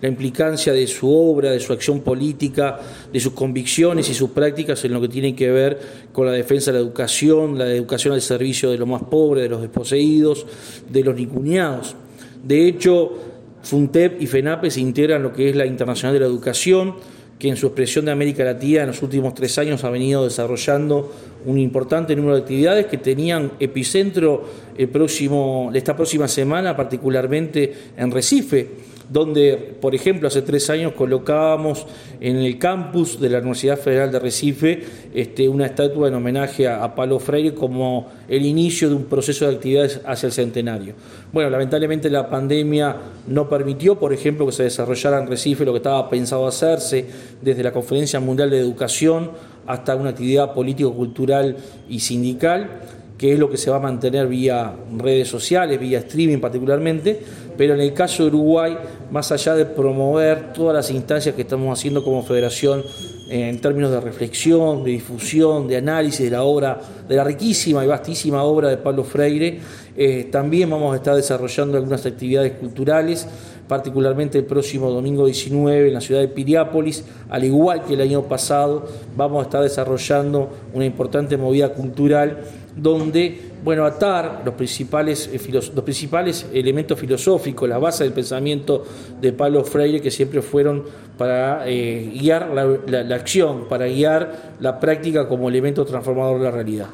la 0.01 0.07
implicancia 0.07 0.73
de 0.73 0.87
su 0.87 1.07
obra, 1.07 1.51
de 1.51 1.59
su 1.59 1.71
acción 1.71 1.99
política, 2.01 2.79
de 3.13 3.19
sus 3.19 3.33
convicciones 3.33 4.09
y 4.09 4.15
sus 4.15 4.31
prácticas 4.31 4.83
en 4.85 4.93
lo 4.93 4.99
que 4.99 5.07
tiene 5.07 5.35
que 5.35 5.51
ver 5.51 5.79
con 6.11 6.25
la 6.25 6.31
defensa 6.31 6.71
de 6.71 6.79
la 6.79 6.83
educación, 6.83 7.59
la 7.59 7.71
educación 7.71 8.15
al 8.15 8.21
servicio 8.21 8.71
de 8.71 8.79
los 8.79 8.87
más 8.87 9.03
pobres, 9.03 9.43
de 9.43 9.49
los 9.49 9.61
desposeídos, 9.61 10.47
de 10.89 11.03
los 11.03 11.15
nicuñados. 11.15 11.95
De 12.43 12.67
hecho, 12.67 13.13
FUNTEP 13.61 14.19
y 14.19 14.25
FENAPE 14.25 14.71
se 14.71 14.81
integran 14.81 15.21
lo 15.21 15.31
que 15.31 15.49
es 15.51 15.55
la 15.55 15.67
Internacional 15.67 16.15
de 16.15 16.21
la 16.21 16.25
Educación 16.25 16.95
que 17.39 17.49
en 17.49 17.55
su 17.55 17.67
expresión 17.67 18.05
de 18.05 18.11
América 18.11 18.43
Latina 18.43 18.81
en 18.81 18.87
los 18.87 19.01
últimos 19.01 19.33
tres 19.33 19.57
años 19.57 19.83
ha 19.83 19.89
venido 19.89 20.23
desarrollando 20.23 21.13
un 21.45 21.59
importante 21.59 22.15
número 22.15 22.35
de 22.35 22.41
actividades 22.41 22.85
que 22.87 22.97
tenían 22.97 23.51
epicentro 23.59 24.45
el 24.77 24.89
próximo, 24.89 25.71
esta 25.73 25.95
próxima 25.95 26.27
semana, 26.27 26.75
particularmente 26.75 27.73
en 27.95 28.11
Recife 28.11 28.67
donde, 29.09 29.75
por 29.79 29.95
ejemplo, 29.95 30.27
hace 30.27 30.41
tres 30.41 30.69
años 30.69 30.93
colocábamos 30.93 31.85
en 32.19 32.37
el 32.37 32.59
campus 32.59 33.19
de 33.19 33.29
la 33.29 33.39
Universidad 33.39 33.77
Federal 33.77 34.11
de 34.11 34.19
Recife 34.19 34.83
este, 35.13 35.47
una 35.47 35.65
estatua 35.65 36.07
en 36.07 36.15
homenaje 36.15 36.67
a, 36.67 36.95
Pablo 36.95 37.19
Freire 37.19 37.53
como 37.53 38.07
el 38.27 38.45
inicio 38.45 38.89
de 38.89 38.95
un 38.95 39.05
proceso 39.05 39.47
de 39.47 39.55
actividades 39.55 40.01
hacia 40.05 40.27
el 40.27 40.33
centenario. 40.33 40.93
Bueno, 41.31 41.49
lamentablemente 41.49 42.09
la 42.09 42.29
pandemia 42.29 42.95
no 43.27 43.47
permitió, 43.47 43.99
por 43.99 44.13
ejemplo, 44.13 44.45
que 44.45 44.51
se 44.51 44.63
desarrollara 44.63 45.19
en 45.19 45.27
Recife 45.27 45.63
lo 45.65 45.73
que 45.73 45.77
estaba 45.77 46.09
pensado 46.09 46.47
hacerse 46.47 47.05
desde 47.41 47.63
la 47.63 47.71
Conferencia 47.71 48.19
Mundial 48.19 48.49
de 48.49 48.59
Educación 48.59 49.31
hasta 49.67 49.95
una 49.95 50.11
actividad 50.11 50.53
político-cultural 50.53 51.57
y 51.89 51.99
sindical 51.99 52.81
que 53.17 53.33
es 53.33 53.39
lo 53.39 53.49
que 53.49 53.57
se 53.57 53.69
va 53.69 53.77
a 53.77 53.79
mantener 53.79 54.27
vía 54.27 54.73
redes 54.97 55.27
sociales, 55.27 55.79
vía 55.79 55.99
streaming 55.99 56.39
particularmente, 56.39 57.19
pero 57.57 57.73
en 57.73 57.81
el 57.81 57.93
caso 57.93 58.23
de 58.23 58.29
Uruguay, 58.29 58.77
más 59.09 59.31
allá 59.31 59.55
de 59.55 59.65
promover 59.65 60.53
todas 60.53 60.75
las 60.75 60.91
instancias 60.91 61.33
que 61.33 61.41
estamos 61.41 61.77
haciendo 61.77 62.03
como 62.03 62.21
federación 62.21 62.83
en 63.29 63.59
términos 63.59 63.91
de 63.91 63.99
reflexión, 63.99 64.83
de 64.83 64.91
difusión, 64.91 65.67
de 65.67 65.77
análisis 65.77 66.25
de 66.25 66.29
la 66.29 66.43
obra, 66.43 66.79
de 67.07 67.15
la 67.15 67.23
riquísima 67.23 67.83
y 67.83 67.87
vastísima 67.87 68.43
obra 68.43 68.69
de 68.69 68.77
Pablo 68.77 69.03
Freire, 69.03 69.59
eh, 69.97 70.29
también 70.31 70.69
vamos 70.69 70.93
a 70.93 70.97
estar 70.97 71.15
desarrollando 71.15 71.77
algunas 71.77 72.05
actividades 72.05 72.53
culturales, 72.53 73.27
particularmente 73.67 74.37
el 74.37 74.45
próximo 74.45 74.89
domingo 74.89 75.25
19 75.25 75.87
en 75.87 75.93
la 75.93 76.01
ciudad 76.01 76.21
de 76.21 76.27
Piriápolis, 76.27 77.03
al 77.29 77.43
igual 77.43 77.83
que 77.83 77.93
el 77.93 78.01
año 78.01 78.23
pasado, 78.23 78.85
vamos 79.15 79.39
a 79.39 79.43
estar 79.43 79.61
desarrollando 79.61 80.49
una 80.73 80.85
importante 80.85 81.37
movida 81.37 81.73
cultural 81.73 82.39
donde 82.75 83.47
bueno, 83.63 83.85
atar 83.85 84.43
los 84.45 84.53
principales, 84.53 85.29
eh, 85.33 85.39
los 85.51 85.83
principales 85.83 86.45
elementos 86.53 86.97
filosóficos, 86.99 87.67
la 87.67 87.79
base 87.79 88.03
del 88.03 88.13
pensamiento 88.13 88.85
de 89.19 89.33
Pablo 89.33 89.63
Freire, 89.63 89.99
que 89.99 90.11
siempre 90.11 90.41
fueron 90.41 90.83
para 91.17 91.67
eh, 91.67 92.11
guiar 92.13 92.49
la 92.51 93.15
acción, 93.15 93.67
para 93.67 93.87
guiar 93.87 94.53
la 94.59 94.79
práctica 94.79 95.27
como 95.27 95.49
elemento 95.49 95.85
transformador 95.85 96.37
de 96.37 96.43
la 96.45 96.51
realidad. 96.51 96.87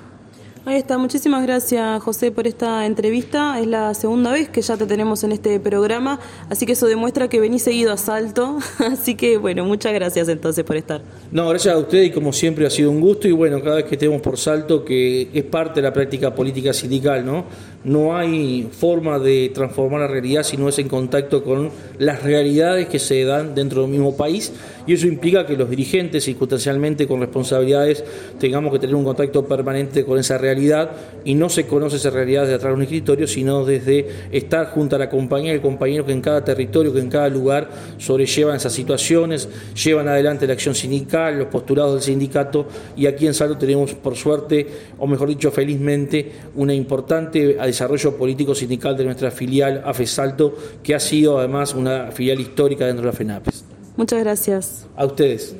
Ahí 0.65 0.77
está, 0.77 0.97
muchísimas 0.97 1.43
gracias 1.43 2.01
José 2.01 2.31
por 2.31 2.47
esta 2.47 2.85
entrevista. 2.85 3.59
Es 3.59 3.67
la 3.67 3.93
segunda 3.93 4.31
vez 4.31 4.47
que 4.47 4.61
ya 4.61 4.77
te 4.77 4.85
tenemos 4.85 5.21
en 5.25 5.33
este 5.33 5.59
programa, 5.59 6.21
así 6.49 6.65
que 6.65 6.71
eso 6.71 6.87
demuestra 6.87 7.27
que 7.27 7.41
venís 7.41 7.63
seguido 7.63 7.91
a 7.91 7.97
Salto. 7.97 8.59
Así 8.79 9.15
que 9.15 9.37
bueno, 9.37 9.65
muchas 9.65 9.93
gracias 9.93 10.29
entonces 10.29 10.63
por 10.63 10.77
estar. 10.77 11.01
No, 11.33 11.49
gracias 11.49 11.75
a 11.75 11.77
usted 11.77 12.03
y 12.03 12.11
como 12.11 12.31
siempre 12.31 12.65
ha 12.65 12.69
sido 12.69 12.91
un 12.91 13.01
gusto 13.01 13.27
y 13.27 13.33
bueno, 13.33 13.61
cada 13.61 13.77
vez 13.77 13.85
que 13.85 13.95
estemos 13.95 14.21
por 14.21 14.37
Salto, 14.37 14.85
que 14.85 15.29
es 15.33 15.43
parte 15.43 15.81
de 15.81 15.87
la 15.87 15.91
práctica 15.91 16.33
política 16.33 16.71
sindical, 16.71 17.25
¿no? 17.25 17.43
No 17.83 18.15
hay 18.15 18.69
forma 18.71 19.19
de 19.19 19.51
transformar 19.53 19.99
la 19.99 20.07
realidad 20.07 20.43
si 20.43 20.55
no 20.55 20.69
es 20.69 20.79
en 20.79 20.87
contacto 20.87 21.43
con 21.43 21.71
las 21.97 22.23
realidades 22.23 22.87
que 22.87 22.99
se 22.99 23.25
dan 23.25 23.53
dentro 23.53 23.81
del 23.81 23.91
mismo 23.91 24.15
país 24.15 24.53
y 24.87 24.93
eso 24.93 25.07
implica 25.07 25.45
que 25.45 25.57
los 25.57 25.69
dirigentes, 25.69 26.23
circunstancialmente 26.23 27.05
con 27.05 27.19
responsabilidades, 27.19 28.05
tengamos 28.39 28.71
que 28.71 28.79
tener 28.79 28.95
un 28.95 29.03
contacto 29.03 29.45
permanente 29.45 30.05
con 30.05 30.17
esa 30.17 30.37
realidad 30.37 30.52
y 31.25 31.35
no 31.35 31.49
se 31.49 31.67
conoce 31.67 31.97
esa 31.97 32.09
realidad 32.09 32.41
desde 32.41 32.55
atrás 32.55 32.71
de 32.71 32.75
un 32.75 32.81
escritorio, 32.83 33.27
sino 33.27 33.65
desde 33.65 34.07
estar 34.31 34.67
junto 34.67 34.95
a 34.95 34.99
la 34.99 35.09
compañía 35.09 35.51
y 35.51 35.55
el 35.55 35.61
compañero 35.61 36.05
que 36.05 36.11
en 36.11 36.21
cada 36.21 36.43
territorio, 36.43 36.93
que 36.93 36.99
en 36.99 37.09
cada 37.09 37.29
lugar 37.29 37.69
sobrellevan 37.97 38.55
esas 38.55 38.73
situaciones, 38.73 39.47
llevan 39.83 40.07
adelante 40.07 40.47
la 40.47 40.53
acción 40.53 40.75
sindical, 40.75 41.39
los 41.39 41.47
postulados 41.47 41.93
del 41.93 42.03
sindicato 42.03 42.67
y 42.95 43.05
aquí 43.05 43.27
en 43.27 43.33
Salto 43.33 43.57
tenemos 43.57 43.93
por 43.93 44.15
suerte, 44.15 44.67
o 44.97 45.07
mejor 45.07 45.29
dicho 45.29 45.51
felizmente, 45.51 46.31
una 46.55 46.73
importante 46.73 47.55
desarrollo 47.55 48.15
político 48.17 48.53
sindical 48.53 48.97
de 48.97 49.05
nuestra 49.05 49.31
filial 49.31 49.81
AFE 49.85 50.07
Salto, 50.07 50.55
que 50.81 50.95
ha 50.95 50.99
sido 50.99 51.39
además 51.39 51.73
una 51.73 52.11
filial 52.11 52.39
histórica 52.39 52.85
dentro 52.85 53.05
de 53.05 53.11
la 53.11 53.17
FENAPES. 53.17 53.65
Muchas 53.95 54.19
gracias. 54.19 54.87
A 54.95 55.05
ustedes. 55.05 55.55